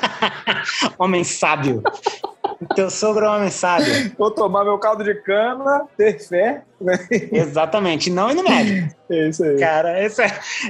homem 0.97 1.23
sábio. 1.23 1.81
Teu 2.75 2.89
sogro 2.89 3.25
é 3.25 3.29
um 3.29 3.35
homem 3.35 3.49
sábio. 3.49 4.13
Vou 4.17 4.31
tomar 4.31 4.63
meu 4.63 4.77
caldo 4.77 5.03
de 5.03 5.13
cana, 5.15 5.85
ter 5.97 6.19
fé. 6.19 6.63
Né? 6.83 6.99
Exatamente, 7.31 8.09
não 8.09 8.29
ir 8.29 8.35
no 8.35 8.43
médico. 8.43 8.95
É 9.09 9.29
isso 9.29 9.43
aí. 9.43 9.59
Cara, 9.59 9.97
essa, 9.97 10.23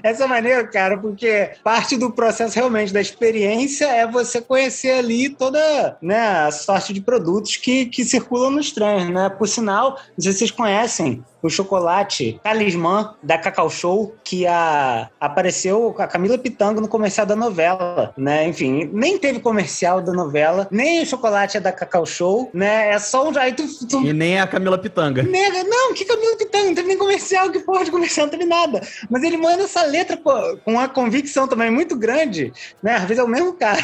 essa 0.04 0.24
é 0.24 0.28
maneira, 0.28 0.68
cara, 0.68 0.98
porque 0.98 1.52
parte 1.64 1.98
do 1.98 2.12
processo 2.12 2.56
realmente 2.56 2.94
da 2.94 3.02
experiência 3.02 3.86
é 3.86 4.06
você 4.06 4.42
conhecer 4.42 4.92
ali 4.92 5.30
toda 5.30 5.98
né, 6.02 6.20
a 6.20 6.52
sorte 6.52 6.94
de 6.94 7.02
produtos 7.02 7.56
que, 7.56 7.86
que 7.86 8.04
circulam 8.04 8.52
nos 8.52 8.72
trens, 8.72 9.10
né? 9.10 9.30
Por 9.30 9.48
sinal, 9.48 9.92
não 9.92 10.24
sei 10.24 10.32
se 10.32 10.40
vocês 10.40 10.52
conhecem 10.52 11.24
o 11.44 11.50
chocolate 11.50 12.40
talismã 12.42 13.16
da 13.22 13.38
Cacau 13.38 13.70
Show, 13.70 14.16
que 14.24 14.48
a, 14.48 15.10
apareceu 15.20 15.94
a 16.00 16.08
Camila 16.08 16.38
Pitanga 16.38 16.80
no 16.80 16.88
comercial 16.88 17.26
da 17.26 17.36
novela, 17.36 18.14
né? 18.18 18.48
Enfim, 18.48 18.90
nem 18.94 19.18
teve 19.18 19.42
comercial 19.42 20.02
da 20.02 20.14
novela, 20.14 20.68
nem 20.72 21.04
o 21.04 21.06
chocolate 21.06 21.58
é 21.58 21.60
da 21.60 21.72
Cacau 21.72 22.06
Show, 22.06 22.50
né? 22.54 22.92
É 22.92 23.00
só 23.00 23.28
um. 23.28 23.38
Aí 23.38 23.52
tu, 23.52 23.66
tu... 23.88 24.02
E 24.04 24.14
nem 24.14 24.40
a 24.40 24.48
Camila 24.48 24.78
Pitanga. 24.78 25.22
Nega, 25.22 25.64
não, 25.66 25.94
que 25.94 26.03
Camila 26.06 26.38
Pitanga? 26.38 26.66
Não 26.66 26.76
teve 26.76 26.88
nem 26.88 26.98
comercial, 26.98 27.52
que 27.52 27.60
porra 27.60 27.86
de 27.86 27.92
comercial, 27.92 28.26
não 28.26 28.32
teve 28.32 28.46
nada. 28.46 28.82
Mas 29.10 29.24
ele 29.24 29.38
manda 29.38 29.64
essa 29.64 29.84
letra 29.84 30.18
pô, 30.18 30.58
com 30.64 30.74
uma 30.74 30.88
convicção 30.88 31.48
também 31.48 31.70
muito 31.70 31.96
grande, 31.96 32.52
né? 32.82 32.96
Às 32.96 33.04
vezes 33.04 33.20
é 33.20 33.24
o 33.24 33.28
mesmo 33.28 33.54
cara. 33.54 33.82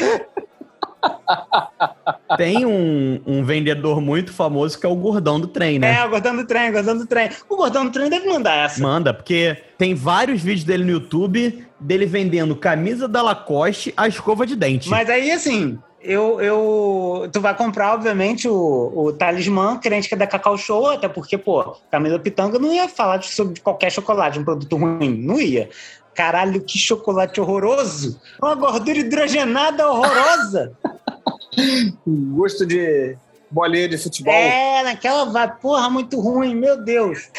Tem 2.36 2.64
um, 2.66 3.20
um 3.26 3.44
vendedor 3.44 4.00
muito 4.00 4.32
famoso 4.32 4.78
que 4.78 4.86
é 4.86 4.88
o 4.88 4.94
gordão 4.94 5.40
do 5.40 5.46
trem, 5.46 5.78
né? 5.78 5.94
É, 5.94 6.04
o 6.04 6.10
gordão 6.10 6.36
do 6.36 6.46
trem, 6.46 6.70
o 6.70 6.72
gordão 6.72 6.96
do 6.96 7.06
trem. 7.06 7.30
O 7.48 7.56
gordão 7.56 7.84
do 7.84 7.90
trem 7.90 8.10
deve 8.10 8.28
mandar 8.28 8.66
essa. 8.66 8.80
Manda, 8.80 9.12
porque 9.12 9.56
tem 9.78 9.94
vários 9.94 10.42
vídeos 10.42 10.64
dele 10.64 10.84
no 10.84 10.90
YouTube 10.90 11.66
dele 11.80 12.04
vendendo 12.04 12.54
camisa 12.54 13.08
da 13.08 13.22
Lacoste 13.22 13.92
a 13.96 14.06
escova 14.06 14.46
de 14.46 14.54
dente. 14.54 14.88
Mas 14.88 15.08
aí, 15.08 15.30
assim, 15.30 15.78
eu, 16.02 16.40
eu. 16.40 17.28
Tu 17.32 17.40
vai 17.40 17.56
comprar, 17.56 17.94
obviamente, 17.94 18.48
o, 18.48 18.92
o 18.94 19.12
talismã, 19.12 19.78
crente 19.78 20.08
que 20.08 20.14
é 20.14 20.18
da 20.18 20.26
Cacau 20.26 20.56
Show, 20.56 20.90
até 20.90 21.08
porque, 21.08 21.36
pô, 21.36 21.76
Camila 21.90 22.18
Pitanga 22.18 22.58
não 22.58 22.72
ia 22.72 22.88
falar 22.88 23.18
de- 23.18 23.28
sobre 23.28 23.60
qualquer 23.60 23.90
chocolate, 23.92 24.38
um 24.38 24.44
produto 24.44 24.76
ruim. 24.76 25.16
Não 25.22 25.40
ia. 25.40 25.68
Caralho, 26.14 26.60
que 26.62 26.78
chocolate 26.78 27.40
horroroso! 27.40 28.20
Uma 28.42 28.54
gordura 28.54 28.98
hidrogenada 28.98 29.88
horrorosa! 29.88 30.72
Gosto 32.06 32.66
de 32.66 33.16
bolinha 33.50 33.88
de 33.88 33.98
futebol. 33.98 34.32
É, 34.32 34.82
naquela 34.82 35.24
vai, 35.26 35.52
porra, 35.56 35.88
muito 35.90 36.20
ruim, 36.20 36.54
meu 36.54 36.82
Deus. 36.82 37.30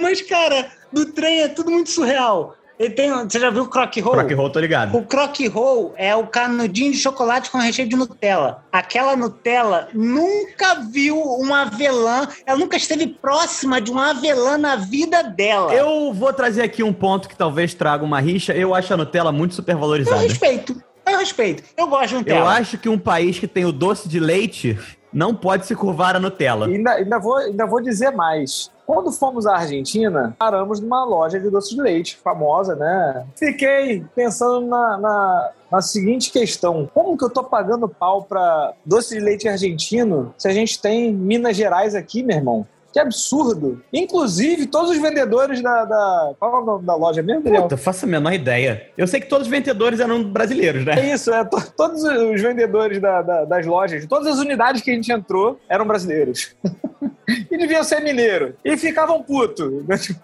Mas, 0.00 0.22
cara, 0.22 0.70
do 0.92 1.06
trem 1.12 1.42
é 1.42 1.48
tudo 1.48 1.70
muito 1.70 1.90
surreal. 1.90 2.54
Ele 2.78 2.90
tem, 2.90 3.10
você 3.10 3.40
já 3.40 3.50
viu 3.50 3.64
o 3.64 3.68
croque 3.68 4.00
roll? 4.00 4.14
Croque 4.14 4.34
roll, 4.34 4.50
tô 4.50 4.60
ligado. 4.60 4.96
O 4.96 5.02
croque 5.02 5.48
roll 5.48 5.92
é 5.96 6.14
o 6.14 6.26
canudinho 6.26 6.92
de 6.92 6.98
chocolate 6.98 7.50
com 7.50 7.58
recheio 7.58 7.88
de 7.88 7.96
Nutella. 7.96 8.62
Aquela 8.70 9.16
Nutella 9.16 9.88
nunca 9.92 10.76
viu 10.76 11.16
um 11.16 11.52
avelã, 11.52 12.28
ela 12.46 12.58
nunca 12.58 12.76
esteve 12.76 13.08
próxima 13.08 13.80
de 13.80 13.90
um 13.90 13.98
avelã 13.98 14.56
na 14.56 14.76
vida 14.76 15.22
dela. 15.24 15.74
Eu 15.74 16.12
vou 16.14 16.32
trazer 16.32 16.62
aqui 16.62 16.84
um 16.84 16.92
ponto 16.92 17.28
que 17.28 17.36
talvez 17.36 17.74
traga 17.74 18.04
uma 18.04 18.20
rixa. 18.20 18.52
Eu 18.52 18.72
acho 18.74 18.94
a 18.94 18.96
Nutella 18.96 19.32
muito 19.32 19.52
Eu 19.52 19.56
supervalorizada. 19.56 20.20
respeito, 20.22 20.80
eu 21.12 21.18
respeito. 21.18 21.62
Eu 21.76 21.86
gosto 21.86 22.08
de 22.08 22.14
Nutella. 22.16 22.40
Eu 22.40 22.48
acho 22.48 22.78
que 22.78 22.88
um 22.88 22.98
país 22.98 23.38
que 23.38 23.46
tem 23.46 23.64
o 23.64 23.72
doce 23.72 24.08
de 24.08 24.20
leite 24.20 24.78
não 25.12 25.34
pode 25.34 25.66
se 25.66 25.74
curvar 25.74 26.16
a 26.16 26.20
Nutella. 26.20 26.68
E 26.68 26.74
ainda, 26.74 26.92
ainda, 26.92 27.18
vou, 27.18 27.36
ainda 27.36 27.66
vou 27.66 27.80
dizer 27.80 28.10
mais. 28.10 28.70
Quando 28.86 29.12
fomos 29.12 29.46
à 29.46 29.56
Argentina, 29.56 30.34
paramos 30.38 30.80
numa 30.80 31.04
loja 31.04 31.38
de 31.38 31.50
doce 31.50 31.74
de 31.74 31.82
leite, 31.82 32.16
famosa, 32.16 32.74
né? 32.74 33.26
Fiquei 33.36 34.02
pensando 34.14 34.66
na, 34.66 34.96
na, 34.96 35.50
na 35.72 35.82
seguinte 35.82 36.30
questão: 36.32 36.88
como 36.94 37.16
que 37.16 37.24
eu 37.24 37.30
tô 37.30 37.44
pagando 37.44 37.88
pau 37.88 38.22
pra 38.22 38.72
doce 38.84 39.14
de 39.14 39.20
leite 39.20 39.46
argentino 39.46 40.34
se 40.38 40.48
a 40.48 40.52
gente 40.52 40.80
tem 40.80 41.12
Minas 41.12 41.56
Gerais 41.56 41.94
aqui, 41.94 42.22
meu 42.22 42.36
irmão? 42.36 42.66
Que 42.92 42.98
absurdo! 42.98 43.82
Inclusive, 43.92 44.66
todos 44.66 44.90
os 44.90 44.98
vendedores 44.98 45.60
da. 45.62 45.84
da 45.84 46.32
qual 46.38 46.56
é 46.56 46.62
o 46.62 46.64
nome 46.64 46.86
da 46.86 46.94
loja 46.94 47.22
mesmo, 47.22 47.42
Daniel? 47.42 47.62
Puta, 47.62 47.74
eu 47.74 47.78
faço 47.78 48.06
a 48.06 48.08
menor 48.08 48.32
ideia. 48.32 48.88
Eu 48.96 49.06
sei 49.06 49.20
que 49.20 49.26
todos 49.28 49.46
os 49.46 49.50
vendedores 49.50 50.00
eram 50.00 50.24
brasileiros, 50.24 50.84
né? 50.84 50.94
É 50.98 51.12
isso, 51.14 51.32
é. 51.32 51.44
to- 51.44 51.62
todos 51.76 52.02
os 52.02 52.40
vendedores 52.40 53.00
da- 53.00 53.20
da- 53.22 53.44
das 53.44 53.66
lojas, 53.66 54.06
todas 54.06 54.26
as 54.26 54.38
unidades 54.38 54.80
que 54.80 54.90
a 54.90 54.94
gente 54.94 55.12
entrou 55.12 55.60
eram 55.68 55.86
brasileiros. 55.86 56.54
e 57.28 57.58
deviam 57.58 57.84
ser 57.84 58.00
mineiro. 58.00 58.54
E 58.64 58.76
ficavam 58.76 59.22
putos. 59.22 59.70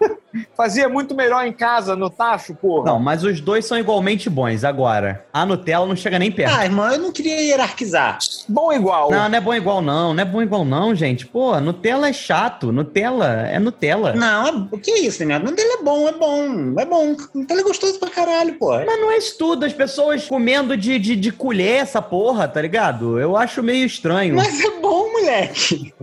Fazia 0.57 0.89
muito 0.89 1.15
melhor 1.15 1.45
em 1.45 1.53
casa, 1.53 1.95
no 1.95 2.09
tacho, 2.09 2.55
porra. 2.55 2.85
Não, 2.85 2.99
mas 2.99 3.23
os 3.23 3.39
dois 3.39 3.65
são 3.65 3.77
igualmente 3.77 4.29
bons. 4.29 4.63
Agora, 4.63 5.23
a 5.31 5.45
Nutella 5.45 5.85
não 5.85 5.95
chega 5.95 6.17
nem 6.19 6.31
perto. 6.31 6.55
Ah, 6.57 6.65
irmão, 6.65 6.91
eu 6.91 6.97
não 6.99 7.11
queria 7.11 7.39
hierarquizar. 7.41 8.17
Bom 8.49 8.73
igual. 8.73 9.11
Não, 9.11 9.29
não 9.29 9.37
é 9.37 9.41
bom 9.41 9.53
igual 9.53 9.81
não, 9.81 10.13
não 10.13 10.21
é 10.21 10.25
bom 10.25 10.41
igual 10.41 10.65
não, 10.65 10.93
gente. 10.95 11.25
Pô, 11.27 11.59
Nutella 11.59 12.09
é 12.09 12.13
chato, 12.13 12.54
Nutella 12.63 13.47
é 13.47 13.59
Nutella. 13.59 14.13
Não, 14.13 14.47
é, 14.47 14.67
o 14.71 14.77
que 14.77 14.91
é 14.91 14.99
isso, 14.99 15.19
Daniel? 15.19 15.39
Nutella 15.39 15.79
é 15.79 15.83
bom, 15.83 16.07
é 16.07 16.11
bom, 16.11 16.79
é 16.79 16.85
bom. 16.85 17.15
Nutella 17.33 17.61
é 17.61 17.63
gostoso 17.63 17.99
pra 17.99 18.09
caralho, 18.09 18.57
pô. 18.57 18.71
Mas 18.71 18.99
não 18.99 19.11
é 19.11 19.17
isso 19.17 19.37
tudo, 19.37 19.65
as 19.65 19.73
pessoas 19.73 20.25
comendo 20.25 20.75
de, 20.77 20.97
de, 20.99 21.15
de 21.15 21.31
colher 21.31 21.81
essa 21.81 22.01
porra, 22.01 22.47
tá 22.47 22.61
ligado? 22.61 23.19
Eu 23.19 23.35
acho 23.35 23.61
meio 23.63 23.85
estranho. 23.85 24.35
Mas 24.35 24.59
é 24.59 24.69
bom, 24.79 25.11
moleque. 25.11 25.93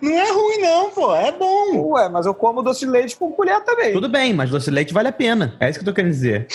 Não 0.00 0.12
é 0.12 0.30
ruim, 0.30 0.58
não, 0.58 0.90
pô. 0.90 1.14
É 1.14 1.32
bom. 1.32 1.92
Ué, 1.92 2.08
mas 2.08 2.26
eu 2.26 2.34
como 2.34 2.62
doce 2.62 2.80
de 2.80 2.86
leite 2.86 3.16
com 3.16 3.30
colher 3.32 3.60
também. 3.64 3.92
Tudo 3.92 4.08
bem, 4.08 4.32
mas 4.32 4.50
doce 4.50 4.66
de 4.66 4.72
leite 4.72 4.92
vale 4.92 5.08
a 5.08 5.12
pena. 5.12 5.56
É 5.60 5.70
isso 5.70 5.78
que 5.78 5.84
eu 5.84 5.92
tô 5.92 5.94
querendo 5.94 6.12
dizer. 6.12 6.46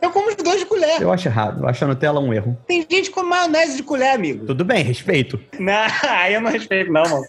Eu 0.00 0.10
como 0.10 0.28
os 0.28 0.36
dois 0.36 0.60
de 0.60 0.66
colher. 0.66 1.00
Eu 1.00 1.12
acho 1.12 1.28
errado, 1.28 1.62
eu 1.62 1.68
acho 1.68 1.84
a 1.84 1.88
Nutella 1.88 2.20
um 2.20 2.32
erro. 2.32 2.56
Tem 2.66 2.86
gente 2.88 3.10
com 3.10 3.22
maionese 3.22 3.76
de 3.76 3.82
colher, 3.82 4.14
amigo. 4.14 4.46
Tudo 4.46 4.64
bem, 4.64 4.82
respeito. 4.82 5.38
Não, 5.58 5.72
aí 6.08 6.34
eu 6.34 6.40
não 6.40 6.50
respeito, 6.50 6.92
não, 6.92 7.02
mano. 7.02 7.24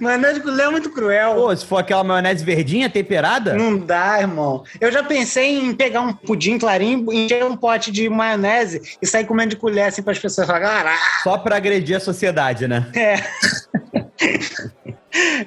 Maionese 0.00 0.34
de 0.34 0.40
colher 0.40 0.66
é 0.66 0.70
muito 0.70 0.90
cruel. 0.90 1.34
Pô, 1.34 1.56
se 1.56 1.64
for 1.66 1.78
aquela 1.78 2.04
maionese 2.04 2.44
verdinha, 2.44 2.88
temperada, 2.88 3.54
Não 3.54 3.78
dá, 3.78 4.20
irmão. 4.20 4.64
Eu 4.80 4.90
já 4.90 5.02
pensei 5.02 5.58
em 5.58 5.74
pegar 5.74 6.00
um 6.00 6.12
pudim 6.12 6.58
clarinho, 6.58 7.12
encher 7.12 7.44
um 7.44 7.56
pote 7.56 7.90
de 7.90 8.08
maionese 8.08 8.96
e 9.00 9.06
sair 9.06 9.24
comendo 9.24 9.50
de 9.50 9.56
colher 9.56 9.86
assim 9.86 10.02
para 10.02 10.12
as 10.12 10.18
pessoas 10.18 10.46
falarem, 10.46 10.92
só 11.22 11.38
pra 11.38 11.56
agredir 11.56 11.96
a 11.96 12.00
sociedade, 12.00 12.66
né? 12.68 12.86
É. 12.94 13.16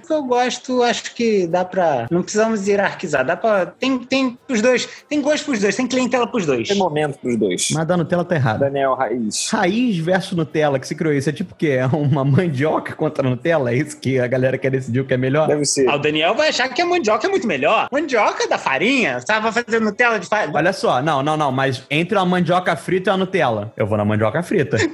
Eu 0.10 0.24
gosto, 0.24 0.84
acho 0.84 1.13
que 1.15 1.48
dá 1.48 1.65
pra. 1.65 2.07
Não 2.12 2.22
precisamos 2.22 2.67
hierarquizar. 2.67 3.25
Dá 3.25 3.36
pra. 3.36 3.65
Tem, 3.65 3.98
tem 4.00 4.38
os 4.50 4.62
dois. 4.62 4.88
Tem 5.10 5.22
gosto 5.22 5.45
pros 5.45 5.60
dois, 5.60 5.75
tem 5.75 5.88
clientela 5.88 6.27
pros 6.27 6.45
dois. 6.45 6.67
Tem 6.67 6.77
momento 6.77 7.17
pros 7.19 7.38
dois. 7.38 7.69
Mas 7.72 7.88
da 7.88 7.98
Nutella 7.98 8.24
tá 8.24 8.36
errado. 8.36 8.60
Daniel 8.60 8.93
Raiz. 8.93 9.50
Raiz 9.50 9.98
versus 9.98 10.38
Nutella, 10.38 10.79
que 10.79 10.88
se 10.88 10.95
criou 10.95 11.13
isso. 11.13 11.29
É 11.29 11.34
tipo 11.34 11.53
o 11.53 11.55
quê? 11.55 11.69
É 11.69 11.86
uma 11.88 12.24
mandioca 12.24 12.93
contra 12.93 13.25
a 13.25 13.29
Nutella? 13.29 13.72
É 13.72 13.75
isso 13.75 14.00
que 14.00 14.19
a 14.19 14.27
galera 14.27 14.57
quer 14.57 14.69
decidir 14.69 15.00
o 15.00 15.05
que 15.05 15.13
é 15.13 15.17
melhor? 15.17 15.48
Deve 15.48 15.65
ser. 15.65 15.88
Ah, 15.89 15.95
o 15.95 16.00
Daniel 16.00 16.36
vai 16.36 16.50
achar 16.50 16.69
que 16.69 16.81
a 16.81 16.86
mandioca 16.86 17.27
é 17.27 17.29
muito 17.29 17.48
melhor. 17.48 17.88
Mandioca 17.91 18.48
da 18.48 18.57
farinha, 18.57 19.19
sabe? 19.22 19.41
Vai 19.41 19.63
fazer 19.63 19.81
Nutella 19.81 20.19
de 20.19 20.27
farinha. 20.27 20.55
Olha 20.55 20.74
só, 20.74 21.01
não, 21.01 21.24
não, 21.24 21.36
não, 21.36 21.51
mas 21.51 21.84
entre 21.89 22.17
a 22.17 22.25
mandioca 22.25 22.75
frita 22.75 23.10
e 23.10 23.13
a 23.13 23.17
Nutella, 23.17 23.74
eu 23.75 23.88
vou 23.88 23.98
na 23.98 24.05
mandioca 24.05 24.41
frita. 24.43 24.77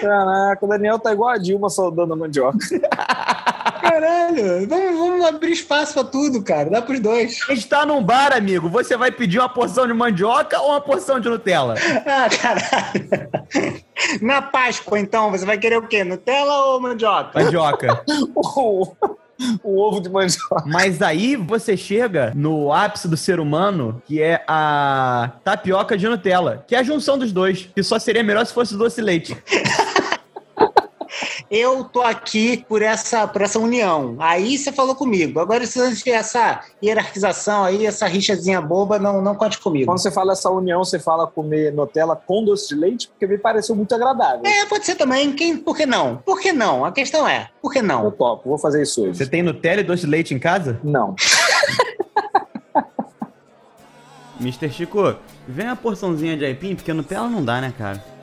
Caraca, 0.00 0.64
o 0.64 0.68
Daniel 0.68 0.98
tá 0.98 1.12
igual 1.12 1.30
a 1.30 1.38
Dilma 1.38 1.70
saudando 1.70 2.12
a 2.12 2.16
mandioca. 2.16 2.58
Caralho, 3.96 4.68
vamos, 4.68 4.98
vamos 4.98 5.26
abrir 5.26 5.52
espaço 5.52 5.94
pra 5.94 6.04
tudo, 6.04 6.42
cara. 6.42 6.68
Dá 6.68 6.82
pros 6.82 7.00
dois. 7.00 7.38
A 7.48 7.54
gente 7.54 7.66
tá 7.66 7.86
num 7.86 8.02
bar, 8.02 8.36
amigo. 8.36 8.68
Você 8.68 8.94
vai 8.94 9.10
pedir 9.10 9.38
uma 9.38 9.48
porção 9.48 9.86
de 9.86 9.94
mandioca 9.94 10.60
ou 10.60 10.72
uma 10.72 10.82
porção 10.82 11.18
de 11.18 11.30
Nutella? 11.30 11.76
Ah, 12.06 12.28
caralho. 12.28 13.28
Na 14.20 14.42
Páscoa, 14.42 14.98
então, 14.98 15.30
você 15.30 15.46
vai 15.46 15.56
querer 15.58 15.78
o 15.78 15.88
quê? 15.88 16.04
Nutella 16.04 16.66
ou 16.66 16.80
mandioca? 16.80 17.42
Mandioca. 17.42 18.04
o, 19.64 19.80
ovo 19.80 20.00
de 20.00 20.10
mandioca. 20.10 20.62
Mas 20.66 21.00
aí 21.00 21.34
você 21.34 21.76
chega 21.76 22.32
no 22.34 22.72
ápice 22.72 23.08
do 23.08 23.16
ser 23.16 23.40
humano, 23.40 24.02
que 24.04 24.20
é 24.20 24.44
a 24.46 25.32
tapioca 25.42 25.96
de 25.96 26.06
Nutella, 26.06 26.64
que 26.66 26.74
é 26.74 26.78
a 26.78 26.82
junção 26.82 27.18
dos 27.18 27.32
dois, 27.32 27.68
que 27.74 27.82
só 27.82 27.98
seria 27.98 28.22
melhor 28.22 28.44
se 28.44 28.52
fosse 28.52 28.76
doce 28.76 29.00
leite. 29.00 29.36
Eu 31.50 31.84
tô 31.84 32.02
aqui 32.02 32.64
por 32.68 32.82
essa, 32.82 33.26
por 33.26 33.42
essa 33.42 33.58
união. 33.58 34.16
Aí 34.18 34.58
você 34.58 34.72
falou 34.72 34.94
comigo. 34.94 35.38
Agora, 35.38 35.66
se 35.66 35.78
você 35.78 36.10
essa 36.10 36.60
hierarquização 36.82 37.64
aí, 37.64 37.86
essa 37.86 38.06
rixazinha 38.06 38.60
boba, 38.60 38.98
não, 38.98 39.22
não 39.22 39.34
conte 39.34 39.58
comigo. 39.58 39.86
Quando 39.86 39.98
você 39.98 40.10
fala 40.10 40.32
essa 40.32 40.50
união, 40.50 40.82
você 40.84 40.98
fala 40.98 41.26
comer 41.26 41.72
Nutella 41.72 42.16
com 42.16 42.44
doce 42.44 42.68
de 42.68 42.74
leite, 42.74 43.08
porque 43.08 43.26
me 43.26 43.38
pareceu 43.38 43.76
muito 43.76 43.94
agradável. 43.94 44.42
É, 44.44 44.66
pode 44.66 44.84
ser 44.84 44.96
também. 44.96 45.32
Quem, 45.32 45.56
por 45.56 45.76
que 45.76 45.86
não? 45.86 46.16
Por 46.16 46.40
que 46.40 46.52
não? 46.52 46.84
A 46.84 46.90
questão 46.90 47.28
é, 47.28 47.48
por 47.62 47.72
que 47.72 47.78
Eu 47.78 47.84
não? 47.84 48.10
topo, 48.10 48.48
vou 48.48 48.58
fazer 48.58 48.82
isso 48.82 49.02
hoje. 49.02 49.18
Você 49.18 49.26
tem 49.26 49.42
Nutella 49.42 49.80
e 49.80 49.84
doce 49.84 50.02
de 50.04 50.08
leite 50.08 50.34
em 50.34 50.38
casa? 50.38 50.80
Não. 50.82 51.14
Mr. 54.40 54.68
Chico, 54.70 55.14
vem 55.48 55.66
uma 55.66 55.76
porçãozinha 55.76 56.36
de 56.36 56.44
aipim, 56.44 56.74
porque 56.74 56.92
Nutella 56.92 57.28
não 57.28 57.42
dá, 57.44 57.60
né, 57.60 57.72
cara? 57.76 58.15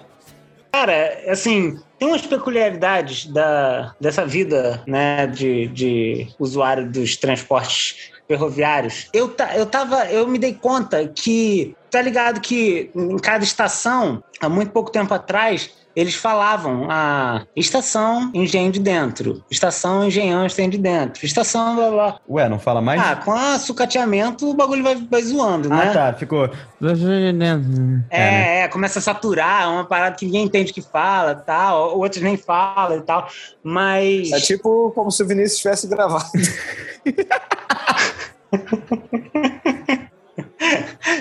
Cara, 0.73 1.21
assim, 1.27 1.79
tem 1.99 2.07
umas 2.07 2.25
peculiaridades 2.25 3.27
da, 3.27 3.93
dessa 4.01 4.25
vida, 4.25 4.81
né, 4.87 5.27
de, 5.27 5.67
de 5.67 6.27
usuário 6.39 6.89
dos 6.89 7.15
transportes 7.15 8.11
ferroviários. 8.27 9.07
Eu, 9.13 9.35
eu 9.55 9.67
tava, 9.67 10.05
eu 10.11 10.27
me 10.27 10.39
dei 10.39 10.55
conta 10.55 11.07
que, 11.07 11.75
tá 11.91 12.01
ligado 12.01 12.41
que 12.41 12.89
em 12.95 13.17
cada 13.19 13.43
estação, 13.43 14.23
há 14.41 14.49
muito 14.49 14.71
pouco 14.71 14.91
tempo 14.91 15.13
atrás, 15.13 15.69
eles 15.95 16.15
falavam 16.15 16.87
a 16.89 17.45
estação 17.55 18.31
engenho 18.33 18.71
de 18.71 18.79
dentro, 18.79 19.43
estação 19.49 20.05
engenhão 20.05 20.45
engenho 20.45 20.71
de 20.71 20.77
dentro, 20.77 21.25
estação 21.25 21.75
blá 21.75 21.89
blá. 21.89 22.19
Ué, 22.29 22.49
não 22.49 22.59
fala 22.59 22.81
mais? 22.81 23.01
Ah, 23.01 23.15
com 23.15 23.31
a 23.31 23.59
sucateamento 23.59 24.49
o 24.49 24.53
bagulho 24.53 24.83
vai, 24.83 24.95
vai 24.95 25.21
zoando, 25.21 25.69
né? 25.69 25.89
Ah, 25.89 25.93
tá, 25.93 26.13
ficou. 26.13 26.45
É, 26.45 27.31
né? 27.31 27.61
é, 28.09 28.67
começa 28.67 28.99
a 28.99 29.01
saturar, 29.01 29.63
é 29.63 29.67
uma 29.67 29.85
parada 29.85 30.15
que 30.15 30.25
ninguém 30.25 30.45
entende 30.45 30.71
o 30.71 30.73
que 30.73 30.81
fala, 30.81 31.35
tal, 31.35 31.97
outros 31.97 32.21
nem 32.21 32.37
falam 32.37 32.97
e 32.97 33.01
tal, 33.01 33.27
mas... 33.63 34.31
É 34.31 34.39
tipo 34.39 34.91
como 34.91 35.11
se 35.11 35.21
o 35.23 35.27
Vinícius 35.27 35.61
tivesse 35.61 35.87
gravado. 35.87 36.25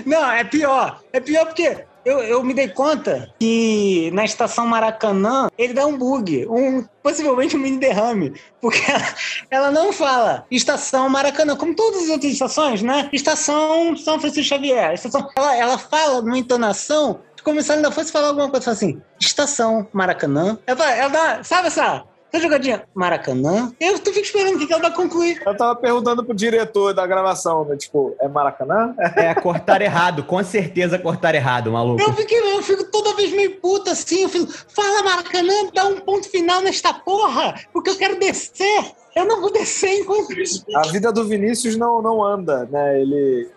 Não, 0.06 0.30
é 0.30 0.44
pior, 0.44 1.00
é 1.12 1.20
pior 1.20 1.46
porque 1.46 1.84
eu, 2.04 2.20
eu 2.20 2.42
me 2.42 2.54
dei 2.54 2.68
conta 2.68 3.32
que 3.38 4.10
na 4.12 4.24
estação 4.24 4.66
Maracanã 4.66 5.48
ele 5.56 5.72
dá 5.72 5.86
um 5.86 5.96
bug, 5.96 6.46
um, 6.48 6.84
possivelmente 7.02 7.56
um 7.56 7.60
mini 7.60 7.78
derrame, 7.78 8.34
porque 8.60 8.80
ela, 8.90 9.14
ela 9.50 9.70
não 9.70 9.92
fala 9.92 10.46
estação 10.50 11.08
Maracanã, 11.08 11.56
como 11.56 11.74
todas 11.74 12.04
as 12.04 12.08
outras 12.08 12.32
estações, 12.32 12.82
né? 12.82 13.08
Estação 13.12 13.96
São 13.96 14.20
Francisco 14.20 14.48
Xavier, 14.48 14.94
estação, 14.94 15.28
ela, 15.36 15.56
ela 15.56 15.78
fala 15.78 16.22
numa 16.22 16.38
entonação 16.38 17.20
como 17.42 17.60
se 17.60 17.70
ela 17.70 17.78
ainda 17.78 17.90
fosse 17.90 18.12
falar 18.12 18.28
alguma 18.28 18.48
coisa, 18.48 18.70
assim, 18.70 19.00
estação 19.20 19.86
Maracanã. 19.92 20.58
Ela, 20.66 20.92
ela 20.94 21.08
dá, 21.08 21.44
sabe 21.44 21.66
essa, 21.66 22.04
essa 22.32 22.42
jogadinha? 22.42 22.84
Maracanã? 22.94 23.72
Eu 23.78 23.98
tu 23.98 24.10
fica 24.12 24.26
esperando 24.26 24.56
o 24.56 24.58
que 24.58 24.66
que 24.66 24.72
ela 24.72 24.82
vai 24.82 24.94
concluir. 24.94 25.42
Eu 25.44 25.56
tava 25.56 25.76
perguntando 25.76 26.24
pro 26.24 26.34
diretor 26.34 26.94
da 26.94 27.06
gravação, 27.06 27.64
né? 27.64 27.76
Tipo, 27.76 28.16
é 28.20 28.26
Maracanã? 28.26 28.94
É, 29.16 29.34
cortar 29.34 29.82
errado. 29.82 30.24
Com 30.24 30.42
certeza 30.42 30.98
cortar 30.98 31.34
errado, 31.34 31.70
maluco. 31.70 32.00
Eu, 32.00 32.12
fiquei, 32.14 32.38
eu 32.38 32.62
fico 32.62 32.84
toda 32.84 33.14
vez 33.14 33.32
meio 33.32 33.60
puta 33.60 33.92
assim, 33.92 34.22
eu 34.22 34.28
fico, 34.28 34.50
fala 34.68 35.02
Maracanã, 35.02 35.52
dá 35.74 35.84
um 35.84 36.00
ponto 36.00 36.28
final 36.28 36.62
nesta 36.62 36.94
porra, 36.94 37.54
porque 37.72 37.90
eu 37.90 37.96
quero 37.96 38.18
descer. 38.18 39.01
Eu 39.14 39.26
não 39.26 39.40
vou 39.40 39.52
descer 39.52 40.00
enquanto 40.00 40.32
isso. 40.32 40.64
A 40.74 40.88
vida 40.88 41.12
do 41.12 41.24
Vinícius 41.24 41.76
não, 41.76 42.00
não 42.00 42.24
anda, 42.24 42.64
né? 42.70 43.00
Ele, 43.00 43.48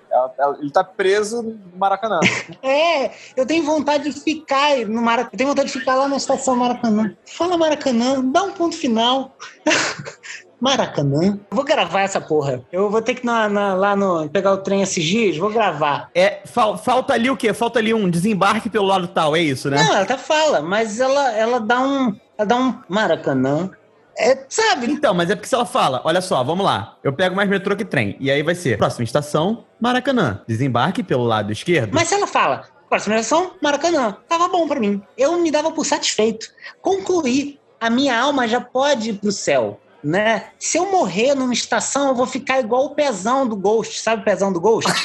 ele 0.59 0.71
tá 0.71 0.83
preso 0.83 1.41
no 1.43 1.59
Maracanã. 1.77 2.19
É, 2.61 3.11
eu 3.37 3.45
tenho 3.45 3.63
vontade 3.63 4.05
de 4.11 4.19
ficar 4.19 4.77
no 4.87 5.01
Maracanã. 5.01 5.29
Eu 5.33 5.37
tenho 5.37 5.49
vontade 5.49 5.71
de 5.71 5.79
ficar 5.79 5.95
lá 5.95 6.07
na 6.07 6.17
estação 6.17 6.55
Maracanã. 6.55 7.15
Fala 7.25 7.57
Maracanã, 7.57 8.21
dá 8.23 8.43
um 8.43 8.51
ponto 8.51 8.75
final. 8.75 9.35
Maracanã. 10.59 11.37
Vou 11.51 11.63
gravar 11.65 12.01
essa 12.01 12.19
porra. 12.21 12.63
Eu 12.71 12.89
vou 12.89 13.01
ter 13.01 13.13
que 13.15 13.21
ir 13.23 13.25
na, 13.25 13.49
na- 13.49 13.73
lá 13.73 13.95
no. 13.95 14.27
pegar 14.29 14.53
o 14.53 14.57
trem 14.57 14.81
esses 14.81 15.03
dias, 15.03 15.37
vou 15.37 15.49
gravar. 15.51 16.09
É, 16.15 16.41
fal- 16.45 16.77
falta 16.77 17.13
ali 17.13 17.29
o 17.29 17.35
quê? 17.37 17.53
Falta 17.53 17.79
ali 17.79 17.93
um 17.93 18.09
desembarque 18.09 18.69
pelo 18.69 18.85
lado 18.85 19.07
tal, 19.07 19.35
é 19.35 19.41
isso, 19.41 19.69
né? 19.69 19.77
Não, 19.77 19.91
ela 19.93 20.01
até 20.01 20.17
fala, 20.17 20.61
mas 20.61 20.99
ela, 20.99 21.31
ela 21.33 21.59
dá 21.59 21.79
um. 21.81 22.15
Ela 22.37 22.47
dá 22.47 22.55
um 22.55 22.73
Maracanã. 22.89 23.69
É, 24.17 24.45
sabe? 24.47 24.89
Então, 24.89 25.13
mas 25.13 25.29
é 25.29 25.35
porque 25.35 25.47
se 25.47 25.55
ela 25.55 25.65
fala, 25.65 26.01
olha 26.05 26.21
só, 26.21 26.41
vamos 26.43 26.65
lá, 26.65 26.97
eu 27.03 27.11
pego 27.11 27.35
mais 27.35 27.49
metrô 27.49 27.75
que 27.75 27.83
trem. 27.83 28.15
E 28.19 28.31
aí 28.31 28.41
vai 28.41 28.55
ser, 28.55 28.77
próxima 28.77 29.03
estação, 29.03 29.65
Maracanã. 29.79 30.41
Desembarque 30.47 31.03
pelo 31.03 31.23
lado 31.23 31.51
esquerdo. 31.51 31.91
Mas 31.93 32.07
se 32.07 32.15
ela 32.15 32.25
fala, 32.25 32.65
próxima 32.89 33.15
estação, 33.15 33.51
Maracanã, 33.61 34.15
tava 34.27 34.47
bom 34.47 34.67
pra 34.67 34.79
mim. 34.79 35.01
Eu 35.17 35.37
me 35.39 35.51
dava 35.51 35.71
por 35.71 35.85
satisfeito. 35.85 36.47
Concluí. 36.81 37.59
A 37.79 37.89
minha 37.89 38.17
alma 38.17 38.47
já 38.47 38.61
pode 38.61 39.09
ir 39.09 39.13
pro 39.15 39.31
céu. 39.31 39.79
Né? 40.01 40.45
Se 40.59 40.77
eu 40.77 40.91
morrer 40.91 41.35
numa 41.35 41.53
estação, 41.53 42.09
eu 42.09 42.15
vou 42.15 42.27
ficar 42.27 42.59
igual 42.59 42.85
o 42.85 42.91
pezão 42.91 43.47
do 43.47 43.55
Ghost. 43.55 43.99
Sabe 43.99 44.21
o 44.21 44.25
pezão 44.25 44.53
do 44.53 44.61
Ghost? 44.61 44.91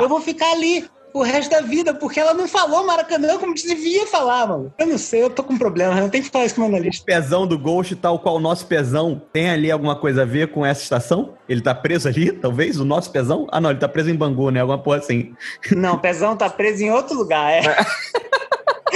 eu 0.00 0.08
vou 0.08 0.20
ficar 0.20 0.52
ali 0.52 0.88
o 1.14 1.22
resto 1.22 1.50
da 1.50 1.60
vida, 1.60 1.94
porque 1.94 2.18
ela 2.18 2.34
não 2.34 2.48
falou 2.48 2.84
Maracanã 2.84 3.38
como 3.38 3.54
devia 3.54 4.04
falar, 4.08 4.48
mano. 4.48 4.74
Eu 4.76 4.86
não 4.88 4.98
sei, 4.98 5.22
eu 5.22 5.30
tô 5.30 5.44
com 5.44 5.56
problema, 5.56 5.96
eu 6.00 6.10
tenho 6.10 6.24
que 6.24 6.30
falar 6.30 6.44
isso 6.44 6.56
com 6.56 6.62
o 6.62 6.64
analista. 6.64 7.04
Pezão 7.06 7.46
do 7.46 7.56
Ghost, 7.56 7.94
tal 7.94 8.18
qual 8.18 8.34
o 8.34 8.40
nosso 8.40 8.66
pezão, 8.66 9.22
tem 9.32 9.48
ali 9.48 9.70
alguma 9.70 9.94
coisa 9.94 10.22
a 10.22 10.24
ver 10.24 10.48
com 10.48 10.66
essa 10.66 10.82
estação? 10.82 11.34
Ele 11.48 11.60
tá 11.60 11.72
preso 11.72 12.08
ali, 12.08 12.32
talvez? 12.42 12.80
O 12.80 12.84
nosso 12.84 13.12
pezão? 13.12 13.46
Ah, 13.52 13.60
não, 13.60 13.70
ele 13.70 13.78
tá 13.78 13.88
preso 13.88 14.10
em 14.10 14.16
Bangu, 14.16 14.50
né? 14.50 14.60
Alguma 14.60 14.78
porra 14.78 14.98
assim. 14.98 15.32
Não, 15.70 15.94
o 15.94 15.98
Pezão 15.98 16.36
tá 16.36 16.50
preso 16.50 16.82
em 16.82 16.90
outro 16.90 17.16
lugar, 17.16 17.52
é. 17.52 17.62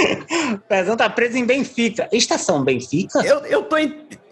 o 0.53 0.57
Pezão 0.59 0.95
tá 0.95 1.09
preso 1.09 1.37
em 1.37 1.45
Benfica. 1.45 2.07
Estação 2.11 2.63
Benfica? 2.63 3.19
Eu, 3.25 3.39
eu, 3.45 3.63
tô, 3.63 3.75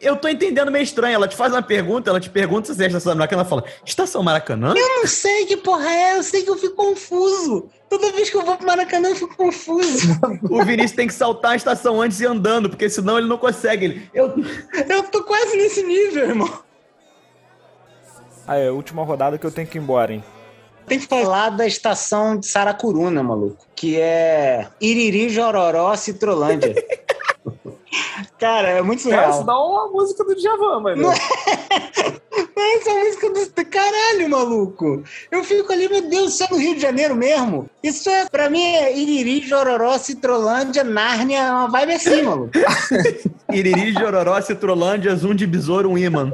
eu 0.01 0.15
tô 0.15 0.27
entendendo 0.27 0.71
meio 0.71 0.83
estranho. 0.83 1.15
Ela 1.15 1.27
te 1.27 1.35
faz 1.35 1.51
uma 1.51 1.61
pergunta, 1.61 2.09
ela 2.09 2.19
te 2.19 2.29
pergunta 2.29 2.73
se 2.73 2.81
é 2.81 2.85
a 2.85 2.87
estação 2.87 3.15
Maracanã, 3.15 3.41
ela 3.41 3.49
fala, 3.49 3.63
estação 3.85 4.23
Maracanã? 4.23 4.73
Eu 4.75 4.99
não 4.99 5.07
sei 5.07 5.45
que 5.45 5.57
porra 5.57 5.89
é, 5.89 6.17
eu 6.17 6.23
sei 6.23 6.43
que 6.43 6.49
eu 6.49 6.57
fico 6.57 6.75
confuso. 6.75 7.69
Toda 7.89 8.11
vez 8.11 8.29
que 8.29 8.35
eu 8.35 8.43
vou 8.43 8.57
pro 8.57 8.67
Maracanã, 8.67 9.09
eu 9.09 9.15
fico 9.15 9.35
confuso. 9.35 10.07
O 10.49 10.63
Vinícius 10.63 10.91
tem 10.91 11.07
que 11.07 11.13
saltar 11.13 11.51
a 11.51 11.55
estação 11.55 12.01
antes 12.01 12.19
e 12.19 12.23
ir 12.23 12.27
andando, 12.27 12.69
porque 12.69 12.89
senão 12.89 13.17
ele 13.17 13.27
não 13.27 13.37
consegue. 13.37 13.85
Ele, 13.85 14.09
eu, 14.13 14.33
Eu 14.89 15.03
tô 15.03 15.23
quase 15.23 15.55
nesse 15.57 15.83
nível, 15.83 16.27
irmão. 16.27 16.67
Aí, 18.45 18.69
última 18.69 19.03
rodada 19.03 19.37
que 19.37 19.45
eu 19.45 19.51
tenho 19.51 19.67
que 19.67 19.77
ir 19.77 19.81
embora, 19.81 20.13
hein? 20.13 20.23
Tem 20.87 20.99
que 20.99 21.05
falar 21.05 21.49
da 21.49 21.67
estação 21.67 22.37
de 22.37 22.47
Saracuruna, 22.47 23.21
maluco. 23.21 23.65
Que 23.75 23.99
é 23.99 24.67
Iriri, 24.79 25.27
Jororó, 25.29 25.93
Citrolândia. 25.95 26.73
Cara, 28.39 28.69
é 28.69 28.81
muito 28.81 29.03
Cara, 29.09 29.29
isso 29.29 29.39
surreal. 29.39 29.43
dá 29.45 29.59
uma 29.59 29.87
música 29.91 30.23
do 30.23 30.35
Djavan, 30.35 30.79
mano. 30.79 31.01
Não 31.01 31.11
Essa 31.11 31.25
música 32.57 32.93
do 32.93 32.96
caralho, 34.17 34.29
maluco. 34.29 35.03
Eu 35.31 35.43
fico 35.43 35.71
ali, 35.71 35.87
meu 35.87 36.01
Deus, 36.09 36.33
isso 36.33 36.43
é 36.43 36.47
no 36.49 36.57
Rio 36.57 36.75
de 36.75 36.81
Janeiro 36.81 37.15
mesmo. 37.15 37.69
Isso 37.81 38.09
é, 38.09 38.25
pra 38.29 38.49
mim, 38.49 38.63
é 38.63 38.97
Iriri, 38.97 39.41
Jororó, 39.41 39.97
Citrolândia, 39.97 40.83
Nárnia, 40.83 41.39
é 41.39 41.51
uma 41.51 41.67
vibe 41.69 41.93
assim, 41.93 42.21
maluco. 42.23 42.51
Iriri, 43.51 43.93
Jororó, 43.93 44.41
Citrolândia, 44.41 45.15
Zoom 45.15 45.35
de 45.35 45.47
Besouro, 45.47 45.89
um 45.89 45.97
imã. 45.97 46.31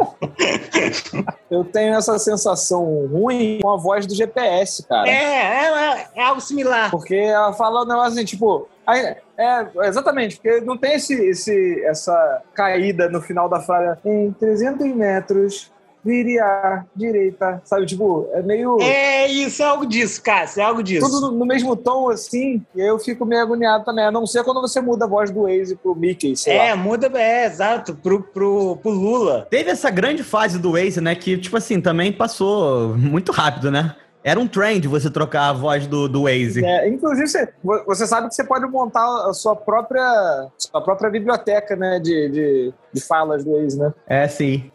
Eu 1.50 1.64
tenho 1.66 1.96
essa 1.96 2.18
sensação 2.18 3.08
ruim 3.08 3.60
com 3.62 3.70
a 3.72 3.78
voz 3.78 4.06
do 4.08 4.16
GPS, 4.16 4.84
cara. 4.88 5.08
É, 5.08 5.14
é, 5.14 5.66
é, 5.68 6.08
é 6.16 6.24
algo 6.24 6.42
similar. 6.42 6.90
Porque 6.90 7.16
ela 7.16 7.54
fala 7.54 7.84
um 7.84 7.88
negócio 7.88 8.14
assim, 8.14 8.26
tipo. 8.26 8.68
aí- 8.86 9.16
é, 9.36 9.66
exatamente, 9.88 10.36
porque 10.36 10.62
não 10.62 10.78
tem 10.78 10.94
esse, 10.94 11.16
esse, 11.16 11.84
essa 11.86 12.42
caída 12.54 13.10
no 13.10 13.20
final 13.20 13.50
da 13.50 13.60
frase. 13.60 13.98
Em 14.06 14.32
300 14.32 14.86
metros, 14.96 15.72
vire 16.04 16.40
à 16.40 16.84
direita. 16.96 17.62
Sabe, 17.64 17.86
tipo, 17.86 18.28
é 18.34 18.42
meio. 18.42 18.78
É 18.82 19.28
isso, 19.28 19.62
é 19.62 19.66
algo 19.66 19.86
disso, 19.86 20.22
Cássio, 20.22 20.62
é 20.62 20.64
algo 20.64 20.84
disso. 20.84 21.06
Tudo 21.06 21.32
no, 21.32 21.40
no 21.40 21.46
mesmo 21.46 21.76
tom, 21.76 22.10
assim, 22.10 22.62
e 22.76 22.82
aí 22.82 22.88
eu 22.88 23.00
fico 23.00 23.26
meio 23.26 23.42
agoniado 23.42 23.86
também. 23.86 24.06
A 24.06 24.12
não 24.12 24.26
ser 24.28 24.44
quando 24.44 24.62
você 24.62 24.82
muda 24.82 25.06
a 25.06 25.08
voz 25.08 25.32
do 25.32 25.44
Waze 25.44 25.76
pro 25.76 25.96
Mickey, 25.96 26.36
sei 26.36 26.54
É, 26.58 26.72
lá. 26.72 26.76
muda, 26.76 27.10
é, 27.16 27.46
exato, 27.46 27.96
pro, 27.96 28.22
pro, 28.22 28.78
pro 28.78 28.92
Lula. 28.92 29.48
Teve 29.50 29.72
essa 29.72 29.90
grande 29.90 30.24
fase 30.24 30.60
do 30.60 30.74
Waze, 30.74 31.00
né? 31.02 31.16
Que, 31.16 31.38
tipo 31.38 31.56
assim, 31.58 31.80
também 31.80 32.12
passou 32.12 32.98
muito 32.98 33.32
rápido, 33.32 33.72
né? 33.72 33.96
Era 34.24 34.40
um 34.40 34.48
trend 34.48 34.88
você 34.88 35.10
trocar 35.10 35.50
a 35.50 35.54
voz 35.54 35.86
do, 35.86 36.08
do 36.08 36.24
Waze. 36.24 36.64
É, 36.64 36.88
inclusive, 36.88 37.28
você, 37.28 37.50
você 37.86 38.08
sabe 38.08 38.30
que 38.30 38.36
você 38.36 38.44
pode 38.44 38.66
montar 38.68 39.06
a 39.28 39.34
sua 39.34 39.54
própria, 39.54 40.48
sua 40.58 40.82
própria 40.82 41.10
biblioteca 41.10 41.76
né, 41.76 42.00
de, 42.00 42.30
de, 42.30 42.74
de 42.94 43.02
falas 43.02 43.44
do 43.44 43.52
Waze, 43.52 43.78
né? 43.78 43.94
É, 44.08 44.26
sim. 44.30 44.72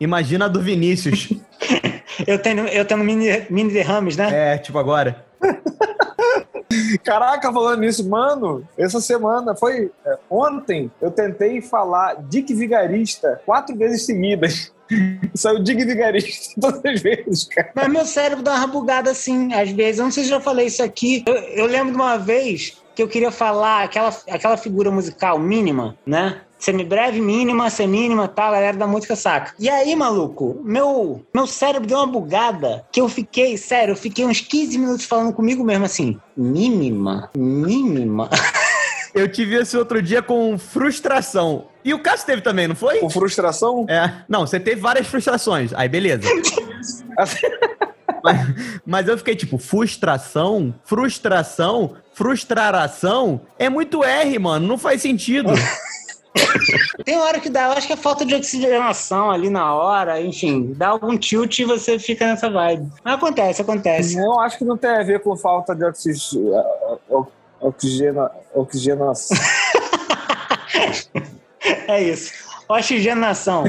Imagina 0.00 0.46
a 0.46 0.48
do 0.48 0.60
Vinícius. 0.60 1.28
Eu 2.26 2.38
tenho, 2.38 2.66
eu 2.68 2.84
tenho 2.84 3.02
mini, 3.02 3.46
mini 3.48 3.72
derrames, 3.72 4.18
né? 4.18 4.54
É, 4.54 4.58
tipo 4.58 4.78
agora. 4.78 5.24
Caraca, 7.04 7.52
falando 7.52 7.80
nisso, 7.80 8.08
mano, 8.08 8.66
essa 8.76 9.00
semana 9.00 9.54
foi 9.54 9.90
é, 10.04 10.18
ontem 10.30 10.90
eu 11.00 11.10
tentei 11.10 11.60
falar 11.60 12.16
Dick 12.28 12.52
Vigarista 12.54 13.40
quatro 13.44 13.76
vezes 13.76 14.06
seguidas. 14.06 14.72
Saiu 15.34 15.62
Dick 15.62 15.84
Vigarista 15.84 16.60
todas 16.60 16.84
as 16.84 17.00
vezes, 17.00 17.44
cara. 17.44 17.72
Mas 17.74 17.88
meu 17.88 18.04
cérebro 18.04 18.44
dá 18.44 18.56
uma 18.56 18.66
bugada 18.66 19.10
assim, 19.10 19.52
às 19.54 19.70
vezes. 19.70 19.98
Eu 19.98 20.04
não 20.04 20.12
sei 20.12 20.24
se 20.24 20.30
eu 20.30 20.38
já 20.38 20.40
falei 20.40 20.66
isso 20.66 20.82
aqui. 20.82 21.24
Eu, 21.26 21.34
eu 21.34 21.66
lembro 21.66 21.92
de 21.92 21.96
uma 21.96 22.18
vez 22.18 22.82
que 22.94 23.02
eu 23.02 23.08
queria 23.08 23.30
falar 23.30 23.84
aquela, 23.84 24.14
aquela 24.28 24.56
figura 24.56 24.90
musical 24.90 25.38
mínima, 25.38 25.96
né? 26.06 26.42
Semibreve, 26.62 27.20
mínima, 27.20 27.68
semínima, 27.70 28.28
tal, 28.28 28.50
a 28.50 28.52
galera 28.52 28.76
da 28.76 28.86
música 28.86 29.16
saca. 29.16 29.52
E 29.58 29.68
aí, 29.68 29.96
maluco, 29.96 30.60
meu, 30.62 31.20
meu 31.34 31.44
cérebro 31.44 31.88
deu 31.88 31.98
uma 31.98 32.06
bugada 32.06 32.84
que 32.92 33.00
eu 33.00 33.08
fiquei, 33.08 33.56
sério, 33.56 33.90
eu 33.90 33.96
fiquei 33.96 34.24
uns 34.24 34.40
15 34.40 34.78
minutos 34.78 35.04
falando 35.04 35.32
comigo 35.32 35.64
mesmo 35.64 35.86
assim, 35.86 36.20
mínima, 36.36 37.28
mínima. 37.36 38.30
Eu 39.14 39.30
tive 39.30 39.56
esse 39.56 39.76
outro 39.76 40.00
dia 40.00 40.22
com 40.22 40.56
frustração. 40.56 41.66
E 41.84 41.92
o 41.92 41.98
Cássio 41.98 42.24
teve 42.24 42.40
também, 42.40 42.66
não 42.66 42.74
foi? 42.74 42.98
Com 43.00 43.10
frustração, 43.10 43.84
É. 43.86 44.10
Não, 44.26 44.46
você 44.46 44.58
teve 44.58 44.80
várias 44.80 45.06
frustrações. 45.06 45.70
Aí, 45.74 45.86
beleza. 45.86 46.26
mas, 48.24 48.38
mas 48.86 49.08
eu 49.08 49.18
fiquei 49.18 49.36
tipo, 49.36 49.58
frustração? 49.58 50.74
Frustração? 50.82 51.94
Frustração? 52.14 53.42
É 53.58 53.68
muito 53.68 54.02
R, 54.02 54.38
mano. 54.38 54.66
Não 54.66 54.78
faz 54.78 55.02
sentido. 55.02 55.52
Tem 57.04 57.16
hora 57.18 57.40
que 57.40 57.48
dá, 57.50 57.64
eu 57.64 57.72
acho 57.72 57.86
que 57.86 57.92
é 57.92 57.96
falta 57.96 58.24
de 58.24 58.34
oxigenação 58.34 59.30
ali 59.30 59.50
na 59.50 59.74
hora, 59.74 60.20
enfim, 60.20 60.72
dá 60.76 60.88
algum 60.88 61.16
tilt 61.18 61.58
e 61.58 61.64
você 61.64 61.98
fica 61.98 62.26
nessa 62.26 62.48
vibe. 62.50 62.90
Mas 63.04 63.14
acontece, 63.14 63.62
acontece. 63.62 64.18
eu 64.18 64.40
acho 64.40 64.58
que 64.58 64.64
não 64.64 64.76
tem 64.76 64.90
a 64.90 65.02
ver 65.02 65.20
com 65.20 65.36
falta 65.36 65.74
de 65.74 65.84
oxig... 65.84 66.18
o- 67.10 67.26
oxigena... 67.60 68.30
oxigenação. 68.54 69.36
É 71.86 72.02
isso. 72.02 72.32
Oxigenação. 72.68 73.64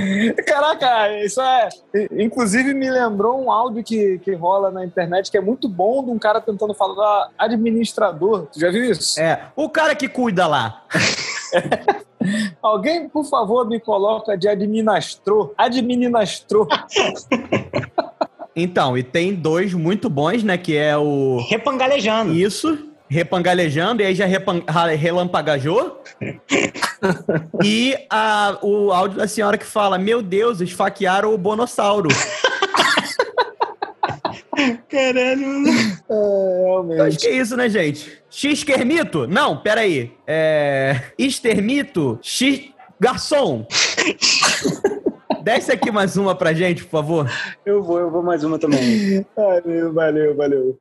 Caraca, 0.47 1.11
isso 1.23 1.39
é. 1.41 1.69
Inclusive, 2.11 2.73
me 2.73 2.89
lembrou 2.89 3.43
um 3.43 3.51
áudio 3.51 3.83
que, 3.83 4.17
que 4.19 4.33
rola 4.33 4.71
na 4.71 4.83
internet 4.85 5.29
que 5.29 5.37
é 5.37 5.41
muito 5.41 5.67
bom 5.69 6.03
de 6.03 6.09
um 6.09 6.17
cara 6.17 6.39
tentando 6.41 6.73
falar 6.73 7.29
administrador. 7.37 8.47
Tu 8.51 8.59
já 8.59 8.71
viu 8.71 8.83
isso? 8.85 9.19
É. 9.19 9.47
O 9.55 9.69
cara 9.69 9.93
que 9.95 10.07
cuida 10.07 10.47
lá. 10.47 10.83
Alguém, 12.61 13.09
por 13.09 13.25
favor, 13.25 13.67
me 13.67 13.79
coloca 13.79 14.37
de 14.37 14.47
administrou. 14.47 15.53
Administrou. 15.57 16.67
Então, 18.55 18.97
e 18.97 19.03
tem 19.03 19.33
dois 19.33 19.73
muito 19.73 20.09
bons, 20.09 20.43
né? 20.43 20.57
Que 20.57 20.77
é 20.77 20.95
o. 20.97 21.43
Repangalejando. 21.49 22.33
Isso. 22.33 22.89
Repangalejando, 23.09 24.01
e 24.01 24.05
aí 24.05 24.15
já 24.15 24.25
repan... 24.25 24.63
relampagajou. 24.97 26.01
e 27.63 27.95
a, 28.09 28.57
o 28.61 28.91
áudio 28.91 29.17
da 29.17 29.27
senhora 29.27 29.57
que 29.57 29.65
fala: 29.65 29.97
Meu 29.97 30.21
Deus, 30.21 30.61
esfaquearam 30.61 31.33
o 31.33 31.37
bonossauro. 31.37 32.09
Caralho, 34.93 35.47
mano. 35.47 35.67
É, 36.09 36.13
Eu 36.13 36.19
acho 36.19 36.63
realmente. 36.87 37.17
que 37.17 37.27
é 37.27 37.31
isso, 37.37 37.57
né, 37.57 37.67
gente? 37.69 38.21
X-Kermito? 38.29 39.25
Não, 39.27 39.57
peraí. 39.57 40.11
É. 40.27 41.01
Extermito? 41.17 42.19
X. 42.21 42.69
Garçom! 42.99 43.65
Desce 45.43 45.71
aqui 45.73 45.91
mais 45.91 46.15
uma 46.15 46.35
pra 46.35 46.53
gente, 46.53 46.83
por 46.85 46.91
favor. 46.91 47.31
Eu 47.65 47.83
vou, 47.83 47.99
eu 47.99 48.09
vou 48.11 48.21
mais 48.23 48.43
uma 48.43 48.57
também. 48.59 49.25
Valeu, 49.35 49.91
valeu, 49.93 50.35
valeu. 50.35 50.79